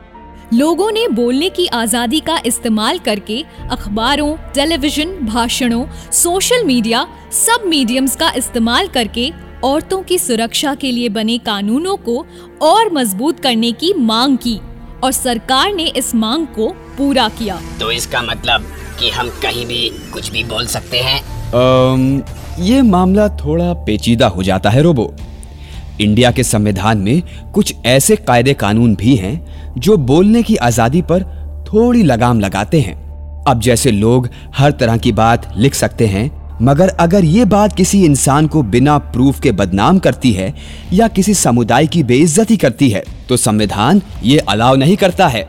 लोगों 0.55 0.91
ने 0.93 1.07
बोलने 1.09 1.49
की 1.49 1.67
आज़ादी 1.67 2.21
का 2.21 2.39
इस्तेमाल 2.47 2.99
करके 2.99 3.41
अखबारों, 3.71 4.35
टेलीविज़न, 4.55 5.15
भाषणों, 5.27 5.85
सोशल 6.13 6.65
मीडिया, 6.65 7.07
सब 7.33 7.67
मीडियम्स 7.67 8.17
का 8.17 8.31
इस्तेमाल 8.37 8.89
करके 8.89 9.31
औरतों 9.65 10.03
की 10.03 10.19
सुरक्षा 10.19 10.75
के 10.75 10.91
लिए 10.91 11.09
बने 11.09 11.39
कानूनों 11.39 11.97
को 11.97 12.25
और 12.63 12.93
मज़बूत 12.93 13.41
करने 13.41 13.73
की 13.73 13.93
मांग 13.95 14.37
की। 14.39 14.59
और 15.05 15.13
सरकार 15.13 15.73
ने 15.75 15.85
इस 15.85 16.15
मांग 16.15 16.47
को 16.47 16.69
पूरा 16.99 17.29
किया। 17.29 17.61
तो 17.81 17.91
इसका 17.91 18.23
मतलब 18.23 18.65
कि 19.01 19.11
हम 19.11 19.29
कहीं 19.29 19.67
भी 19.67 19.89
कुछ 20.13 20.31
भी 20.31 20.45
बोल 20.45 20.67
सकते 20.67 20.99
हैं? 20.99 21.21
अम, 21.51 22.23
ये 22.59 22.83
मामला 22.83 23.29
थोड़ा 23.29 23.73
पेचीदा 23.75 24.27
हो 24.27 24.43
जाता 24.43 24.71
है 24.71 24.83
रोबो। 24.83 25.15
इंडिया 26.01 26.31
के 26.31 26.43
संविधान 26.43 26.99
में 26.99 27.23
कुछ 27.55 27.75
ऐसे 27.87 28.17
कायदे 28.17 28.55
कानून 28.55 28.95
भी 28.95 29.17
हैं 29.17 29.35
जो 29.79 29.97
बोलने 29.97 30.43
की 30.43 30.57
आज़ादी 30.57 31.03
पर 31.03 31.23
थोड़ी 31.73 32.03
लगाम 32.03 32.41
लगाते 32.41 32.81
हैं। 32.81 32.95
अब 33.45 33.61
जैसे 33.61 33.91
लोग 33.91 34.29
हर 34.57 34.73
तरह 34.73 34.97
की 34.97 35.13
बात 35.13 35.53
लिख 35.57 35.75
सकते 35.75 36.07
हैं 36.07 36.44
मगर 36.63 36.89
अगर 37.01 37.25
ये 37.25 37.45
बात 37.45 37.75
किसी 37.77 38.05
इंसान 38.05 38.47
को 38.47 38.63
बिना 38.65 38.97
प्रूफ 39.13 39.41
के 39.41 39.53
बदनाम 39.53 39.99
करती 39.99 40.33
है 40.33 40.53
या 40.93 41.09
किसी 41.09 41.35
समुदाय 41.35 41.87
की 41.87 42.03
बेइज्जती 42.03 42.57
करती 42.57 42.89
है 42.91 43.03
तो 43.29 43.37
संविधान 43.37 44.03
ये 44.23 44.39
अलाव 44.39 44.77
नहीं 44.77 44.97
करता 44.97 45.27
है। 45.29 45.49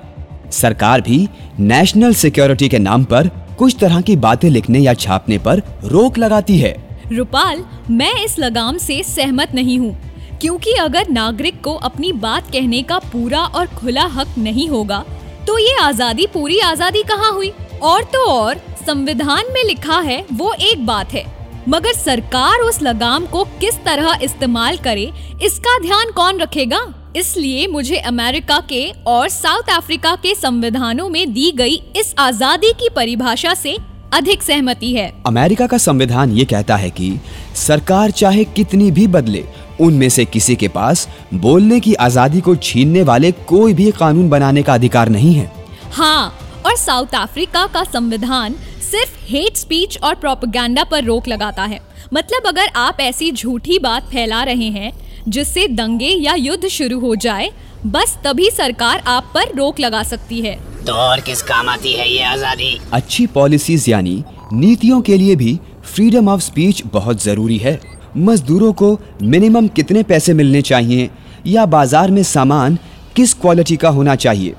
सरकार 0.51 1.01
भी 1.01 1.27
नेशनल 1.61 2.13
सिक्योरिटी 2.13 2.69
के 2.69 2.79
नाम 2.79 3.03
पर 3.03 3.29
कुछ 3.57 3.75
तरह 3.79 4.01
की 4.01 4.15
बातें 4.17 4.49
लिखने 4.49 4.79
या 4.79 4.93
छापने 4.95 5.37
पर 5.37 5.61
रोक 5.85 6.17
लगाती 6.17 6.57
है। 6.59 6.75
रुपाल, 7.11 7.63
मैं 7.89 8.13
इस 8.23 8.37
लगाम 8.39 8.77
से 8.77 9.01
सहमत 9.05 9.53
नहीं 9.55 9.77
हूँ, 9.79 9.95
क्योंकि 10.41 10.71
अगर 10.73 11.09
नागरिक 11.09 11.61
को 11.63 11.73
अपनी 11.81 12.11
बात 12.13 12.51
कहने 12.51 12.81
का 12.81 12.97
पूरा 13.11 13.39
और 13.39 13.67
खुला 13.75 14.05
हक 14.11 14.37
नहीं 14.37 14.67
होगा 14.69 15.03
तो 15.47 15.57
ये 15.59 15.75
आज़ादी 15.81 16.25
पूरी 16.27 16.59
आज़ादी 16.61 17.03
कहाँ 17.03 17.31
हुई? 17.31 17.51
और 17.81 18.03
तो 18.03 18.23
और। 18.25 18.59
संविधान 18.85 19.45
में 19.53 19.63
लिखा 19.63 19.99
है 19.99 20.23
वो 20.31 20.53
एक 20.61 20.85
बात 20.85 21.13
है। 21.13 21.23
मगर 21.69 21.93
सरकार 21.93 22.59
उस 22.59 22.81
लगाम 22.81 23.25
को 23.25 23.43
किस 23.61 23.75
तरह 23.85 24.19
इस्तेमाल 24.23 24.77
करे 24.77 25.11
इसका 25.43 25.77
ध्यान 25.81 26.11
कौन 26.11 26.39
रखेगा? 26.39 26.79
इसलिए 27.15 27.65
मुझे 27.67 27.97
अमेरिका 27.97 28.59
के 28.69 28.83
और 29.07 29.29
साउथ 29.29 29.69
अफ्रीका 29.71 30.15
के 30.15 30.33
संविधानों 30.35 31.07
में 31.09 31.33
दी 31.33 31.51
गई 31.51 31.81
इस 31.97 32.13
आज़ादी 32.19 32.71
की 32.73 32.89
परिभाषा 32.95 33.53
से 33.53 33.77
अधिक 34.13 34.43
सहमति 34.43 34.93
है। 34.93 35.11
अमेरिका 35.27 35.67
का 35.67 35.77
संविधान 35.79 36.31
ये 36.31 36.45
कहता 36.45 36.75
है 36.75 36.89
कि 36.91 37.11
सरकार 37.57 38.11
चाहे 38.13 38.43
कितनी 38.55 38.91
भी 38.91 39.07
बदले 39.09 39.43
उनमें 39.81 40.09
से 40.09 40.25
किसी 40.27 40.55
के 40.55 40.67
पास 40.69 41.07
बोलने 41.35 41.79
की 41.79 41.93
आज़ादी 42.01 42.41
को 42.41 42.55
छीनने 42.57 43.03
वाले 43.03 43.31
कोई 43.47 43.73
भी 43.73 43.91
कानून 43.93 44.29
बनाने 44.29 44.63
का 44.63 44.73
अधिकार 44.73 45.09
नहीं 45.09 45.33
है। 45.33 45.51
हाँ 45.93 46.33
और 46.65 46.75
साउथ 46.75 47.15
अफ्रीका 47.15 47.65
का 47.67 47.83
संविधान 47.83 48.55
सिर्फ़ 48.85 49.17
हेट 49.27 49.57
स्पीच 49.57 49.97
और 49.99 50.15
प्रोपेगेंडा 50.15 50.83
पर 50.83 51.03
रोक 51.03 51.27
लगाता 51.27 51.63
है। 51.63 51.79
मतलब 52.13 52.47
अगर 52.47 52.67
आप 52.77 52.99
ऐसी 53.01 53.31
झूठी 53.31 53.79
बात 53.79 54.09
फैला 54.09 54.43
रहे 54.43 54.69
हैं 54.71 54.91
जिससे 55.27 55.67
दंगे 55.69 56.09
या 56.09 56.33
युद्ध 56.35 56.67
शुरू 56.69 56.99
हो 56.99 57.15
जाए 57.17 57.49
बस 57.87 58.17
तभी 58.23 58.49
सरकार 58.51 59.03
आप 59.07 59.31
पर 59.35 59.55
रोक 59.57 59.79
लगा 59.79 60.03
सकती 60.03 60.41
है। 60.41 60.55
तो 60.85 60.93
और 60.93 61.19
किस 61.21 61.41
काम 61.41 61.69
आती 61.69 61.93
है 61.93 62.09
ये 62.09 62.23
आज़ादी? 62.23 62.79
अच्छी 62.93 63.25
पॉलिसीज़ 63.27 63.89
यानी 63.89 64.23
नीतियों 64.53 65.01
के 65.01 65.17
लिए 65.17 65.35
भी 65.35 65.59
फ्रीडम 65.85 66.29
ऑफ़ 66.29 66.41
स्पीच 66.41 66.83
बहुत 66.85 67.23
ज़रूरी 67.23 67.57
है। 67.57 67.79
मजदूरों 68.19 68.71
को 68.73 68.97
मिनिमम 69.23 69.67
कितने 69.67 70.03
पैसे 70.03 70.33
मिलने 70.33 70.61
चाहिए 70.61 71.09
या 71.47 71.65
बाज़ार 71.67 72.11
में 72.11 72.23
सामान 72.25 72.77
किस 73.15 73.33
क्वालिटी 73.33 73.75
का 73.75 73.89
होना 73.89 74.15
चाहिए? 74.17 74.53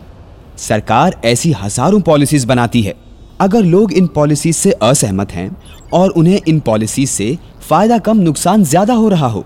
सरकार 0.59 1.21
ऐसी 1.25 1.53
हज़ारों 1.53 2.01
पॉलिसीज़ 2.01 2.47
बनाती 2.47 2.83
है। 2.83 2.95
अगर 3.41 3.63
लोग 3.65 3.93
इन 3.93 4.07
पॉलिसीज़ 4.07 4.57
से 4.57 4.71
असहमत 4.73 5.33
हैं 5.33 5.51
और 5.95 6.11
उन्हें 6.11 6.41
इन 6.49 6.61
पॉलिसी 6.61 7.07
से 7.07 7.37
फ़ायदा 7.69 7.99
कम 7.99 8.19
नुकसान 8.19 8.65
ज़्यादा 8.65 8.95
हो 8.95 9.09
रहा 9.09 9.27
हो 9.27 9.45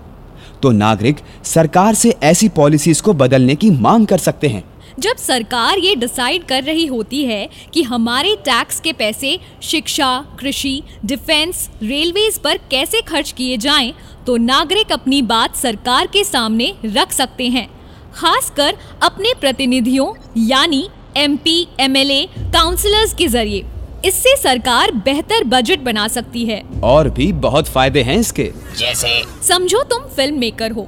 तो 0.63 0.71
नागरिक 0.71 1.17
सरकार 1.45 1.93
से 1.93 2.09
ऐसी 2.23 2.49
पॉलिसीज़ 2.49 3.01
को 3.01 3.13
बदलने 3.13 3.55
की 3.55 3.69
मांग 3.71 4.05
कर 4.07 4.17
सकते 4.17 4.47
हैं। 4.47 4.63
जब 4.99 5.17
सरकार 5.17 5.77
ये 5.77 5.95
डिसाइड 5.95 6.43
कर 6.43 6.63
रही 6.63 6.85
होती 6.85 7.23
है 7.25 7.49
कि 7.73 7.83
हमारे 7.83 8.35
टैक्स 8.45 8.79
के 8.79 8.93
पैसे 8.93 9.37
शिक्षा 9.61 10.09
कृषि 10.39 10.81
डिफेंस 11.05 11.69
रेलवेज 11.83 12.37
पर 12.37 12.57
कैसे 12.71 13.01
खर्च 13.01 13.31
किए 13.31 13.57
जाएँ, 13.57 13.93
तो 14.27 14.37
नागरिक 14.37 14.91
अपनी 14.91 15.21
बात 15.23 15.55
सरकार 15.55 16.07
के 16.07 16.23
सामने 16.23 16.73
रख 16.87 17.11
सकते 17.11 17.47
हैं 17.47 17.67
खासकर 18.15 18.77
अपने 19.03 19.33
प्रतिनिधियों 19.41 20.13
यानी 20.39 20.87
एमपी, 21.17 21.67
एमएलए, 21.79 22.25
काउंसलर्स 22.37 23.13
के 23.13 23.27
ज़रिए। 23.27 23.65
इससे 24.05 24.35
सरकार 24.37 24.91
बेहतर 24.91 25.43
बजट 25.43 25.79
बना 25.79 26.07
सकती 26.07 26.45
है। 26.45 26.61
और 26.83 27.09
भी 27.09 27.31
बहुत 27.31 27.67
फ़ायदे 27.67 28.01
हैं 28.01 28.17
इसके। 28.17 28.51
जैसे? 28.77 29.23
समझो 29.47 29.83
तुम 29.83 30.03
फ़िल्म 30.03 30.39
मेकर 30.39 30.71
हो। 30.71 30.87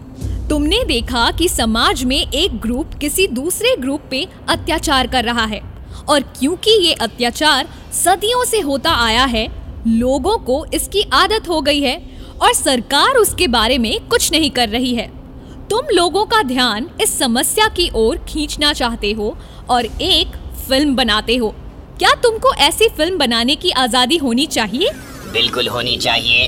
तुमने 0.50 0.84
देखा 0.84 1.32
कि 1.32 1.50
समाज 1.50 2.04
में 2.04 2.18
एक 2.18 2.60
ग्रुप 2.60 2.94
किसी 2.94 3.28
दूसरे 3.28 3.76
ग्रुप 3.76 4.02
पे 4.12 4.28
अत्याचार 4.50 5.08
कर 5.08 5.24
रहा 5.24 5.46
है। 5.46 5.62
और 6.10 6.22
क्योंकि 6.22 6.72
ये 6.72 6.94
अत्याचार 6.94 7.68
सदियों 7.94 8.44
से 8.46 8.60
होता 8.60 8.92
आया 8.92 9.26
है 9.26 9.48
लोगों 9.88 10.38
को 10.38 10.66
इसकी 10.74 11.02
आदत 11.14 11.50
हो 11.50 11.62
गई 11.62 11.82
है 11.82 11.98
और 12.42 12.54
सरकार 12.54 13.16
उसके 13.16 13.48
बारे 13.48 13.78
में 13.78 14.08
कुछ 14.08 14.32
नहीं 14.32 14.52
कर 14.52 14.70
रही 14.70 14.96
है। 14.96 15.08
तुम 15.70 15.96
लोगों 15.96 16.26
का 16.26 16.42
ध्यान 16.44 16.90
इस 17.02 17.18
समस्या 17.20 17.68
की 17.68 17.90
ओर 17.96 18.18
खींचना 18.18 18.74
चाहते 18.74 19.12
हो 19.12 19.38
और 19.70 19.86
एक 19.86 20.36
फ़िल्म 20.68 20.96
बनाते 20.96 21.36
हो। 21.36 21.56
क्या 22.00 22.14
तुमको 22.14 22.54
ऐसी 22.56 22.88
फ़िल्म 22.90 23.18
बनाने 23.18 23.56
की 23.56 23.72
आज़ादी 23.72 24.18
होनी 24.18 24.46
चाहिए? 24.46 24.90
बिल्कुल 25.34 25.68
होनी 25.68 25.96
चाहिए। 25.98 26.48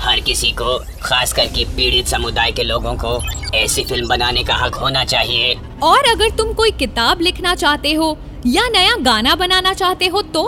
हर 0.00 0.20
किसी 0.20 0.50
को 0.52 0.78
खास 1.02 1.32
करके 1.32 1.64
पीड़ित 1.76 2.06
समुदाय 2.06 2.52
के 2.52 2.62
लोगों 2.62 2.94
को 2.94 3.20
ऐसी 3.56 3.84
फ़िल्म 3.84 4.08
बनाने 4.08 4.44
का 4.44 4.54
हक 4.54 4.74
होना 4.74 5.04
चाहिए। 5.04 5.54
और 5.82 6.10
अगर 6.10 6.30
तुम 6.30 6.52
कोई 6.52 6.70
किताब 6.70 7.20
लिखना 7.20 7.54
चाहते 7.54 7.92
हो 7.92 8.16
या 8.46 8.68
नया 8.68 8.96
गाना 9.02 9.34
बनाना 9.34 9.72
चाहते 9.74 10.06
हो 10.06 10.22
तो? 10.22 10.42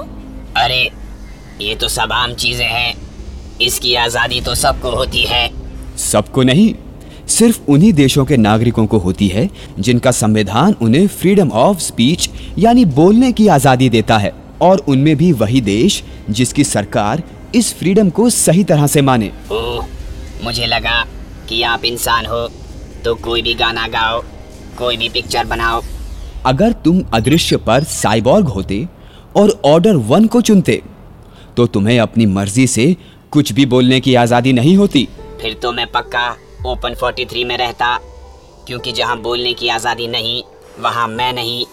अरे 0.57 0.83
ये 1.61 1.75
तो 1.75 1.89
सब 1.89 2.13
आम 2.13 2.35
चीज़ें 2.35 2.67
हैं। 2.67 2.95
इसकी 3.61 3.95
आज़ादी 3.95 4.41
तो 4.41 4.55
सबको 4.55 4.91
होती 4.91 5.23
है। 5.23 5.49
सबको 5.99 6.43
नहीं 6.43 6.73
सिर्फ़ 7.33 7.61
उन्हीं 7.69 7.93
देशों 7.95 8.25
के 8.25 8.37
नागरिकों 8.39 8.87
को 8.87 8.99
होती 8.99 9.29
है 9.29 9.49
जिनका 9.79 10.11
संविधान 10.13 10.75
उन्हें 10.83 11.07
फ्रीडम 11.11 11.51
ऑफ़ 11.59 11.79
स्पीच 11.81 12.29
यानी 12.59 12.85
बोलने 12.95 13.33
की 13.33 13.47
आज़ादी 13.51 13.89
देता 13.91 14.19
है। 14.19 14.33
और 14.63 14.85
उनमें 14.89 15.17
भी 15.17 15.31
वही 15.35 15.61
देश 15.63 16.03
जिसकी 16.31 16.65
सरकार 16.65 17.23
इस 17.55 17.73
फ्रीडम 17.75 18.11
को 18.11 18.29
सही 18.31 18.65
तरह 18.65 18.87
से 18.87 19.03
माने। 19.03 19.31
ओह 19.53 19.87
मुझे 20.45 20.67
लगा 20.67 21.05
कि 21.49 21.63
आप 21.65 21.85
इंसान 21.85 22.27
हो 22.27 22.47
तो 23.05 23.15
कोई 23.25 23.43
भी 23.43 23.55
गाना 23.55 23.87
गाओ 23.89 24.21
कोई 24.79 24.97
भी 24.97 25.09
पिक्चर 25.09 25.45
बनाओ। 25.47 25.83
अगर 26.47 26.73
तुम 26.85 27.03
अदृश्य 27.15 27.57
पर 27.67 27.85
साइबॉर्ग 27.87 28.49
होते 28.49 28.87
और 29.37 29.61
ऑर्डर 29.65 29.97
वन 30.09 30.27
को 30.27 30.41
चुनते 30.43 30.81
तो 31.57 31.67
तुम्हें 31.69 31.99
अपनी 32.01 32.27
मर्ज़ी 32.29 32.67
से 32.69 32.95
कुछ 33.33 33.53
भी 33.53 33.67
बोलने 33.67 34.01
की 34.01 34.15
आज़ादी 34.17 34.53
नहीं 34.53 34.77
होती। 34.77 35.09
फिर 35.41 35.59
तो 35.63 35.73
मैं 35.73 35.87
पक्का 35.91 36.29
ओपन 36.67 36.95
43 36.95 37.45
में 37.45 37.57
रहता। 37.57 37.99
क्योंकि 38.67 38.93
जहाँ 38.93 39.21
बोलने 39.21 39.53
की 39.55 39.69
आज़ादी 39.69 40.07
नहीं 40.09 40.43
वहाँ 40.81 41.07
मैं 41.09 41.33
नहीं। 41.33 41.65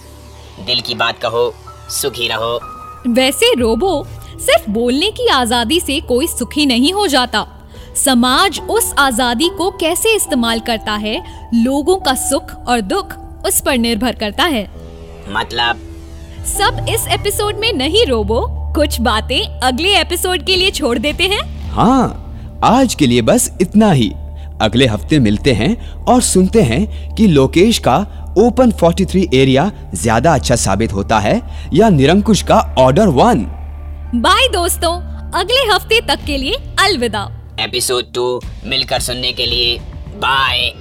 दिल 0.65 0.81
की 0.81 0.95
बात 0.95 1.19
कहो 1.19 1.51
सुखी 1.91 2.27
रहो। 2.27 2.59
वैसे 3.07 3.53
रोबो 3.53 4.03
सिर्फ़ 4.39 4.69
बोलने 4.69 5.11
की 5.11 5.27
आज़ादी 5.27 5.79
से 5.79 5.99
कोई 5.99 6.27
सुखी 6.27 6.65
नहीं 6.65 6.93
हो 6.93 7.07
जाता। 7.07 7.45
समाज 7.95 8.59
उस 8.69 8.93
आज़ादी 8.99 9.49
को 9.49 9.69
कैसे 9.71 10.15
इस्तेमाल 10.15 10.59
करता 10.59 10.93
है 10.95 11.17
लोगों 11.55 11.97
का 11.97 12.13
सुख 12.13 12.53
और 12.67 12.81
दुख 12.81 13.13
उस 13.45 13.61
पर 13.61 13.77
निर्भर 13.77 14.15
करता 14.15 14.43
है। 14.43 14.63
मतलब? 15.29 15.79
सब 16.47 16.85
इस 16.89 17.07
एपिसोड 17.07 17.55
में 17.55 17.71
नहीं 17.73 18.05
रोबो 18.05 18.41
कुछ 18.75 18.99
बातें 19.01 19.59
अगले 19.59 19.95
एपिसोड 19.97 20.45
के 20.45 20.55
लिए 20.55 20.71
छोड़ 20.71 20.97
देते 20.97 21.23
हैं। 21.23 21.41
हाँ 21.71 22.59
आज 22.63 22.95
के 22.95 23.07
लिए 23.07 23.21
बस 23.21 23.51
इतना 23.61 23.91
ही। 23.91 24.11
अगले 24.61 24.85
हफ़्ते 24.85 25.19
मिलते 25.19 25.53
हैं 25.53 25.75
और 26.05 26.21
सुनते 26.21 26.61
हैं 26.61 27.15
कि 27.15 27.27
लोकेश 27.27 27.77
का 27.77 27.97
ओपन 28.37 28.71
43 28.71 29.33
एरिया 29.33 29.71
ज़्यादा 29.93 30.33
अच्छा 30.33 30.55
साबित 30.55 30.93
होता 30.93 31.19
है 31.19 31.41
या 31.73 31.89
निरंकुश 31.89 32.41
का 32.41 32.59
ऑर्डर 32.77 33.07
वन। 33.07 33.45
बाय 34.15 34.47
दोस्तों 34.47 34.93
अगले 35.39 35.73
हफ़्ते 35.73 35.99
तक 36.07 36.25
के 36.25 36.37
लिए 36.37 36.57
अलविदा। 36.79 37.27
एपिसोड 37.59 38.13
टू 38.13 38.41
मिलकर 38.65 38.99
सुनने 38.99 39.31
के 39.31 39.45
लिए 39.45 39.77
बाय। 40.17 40.71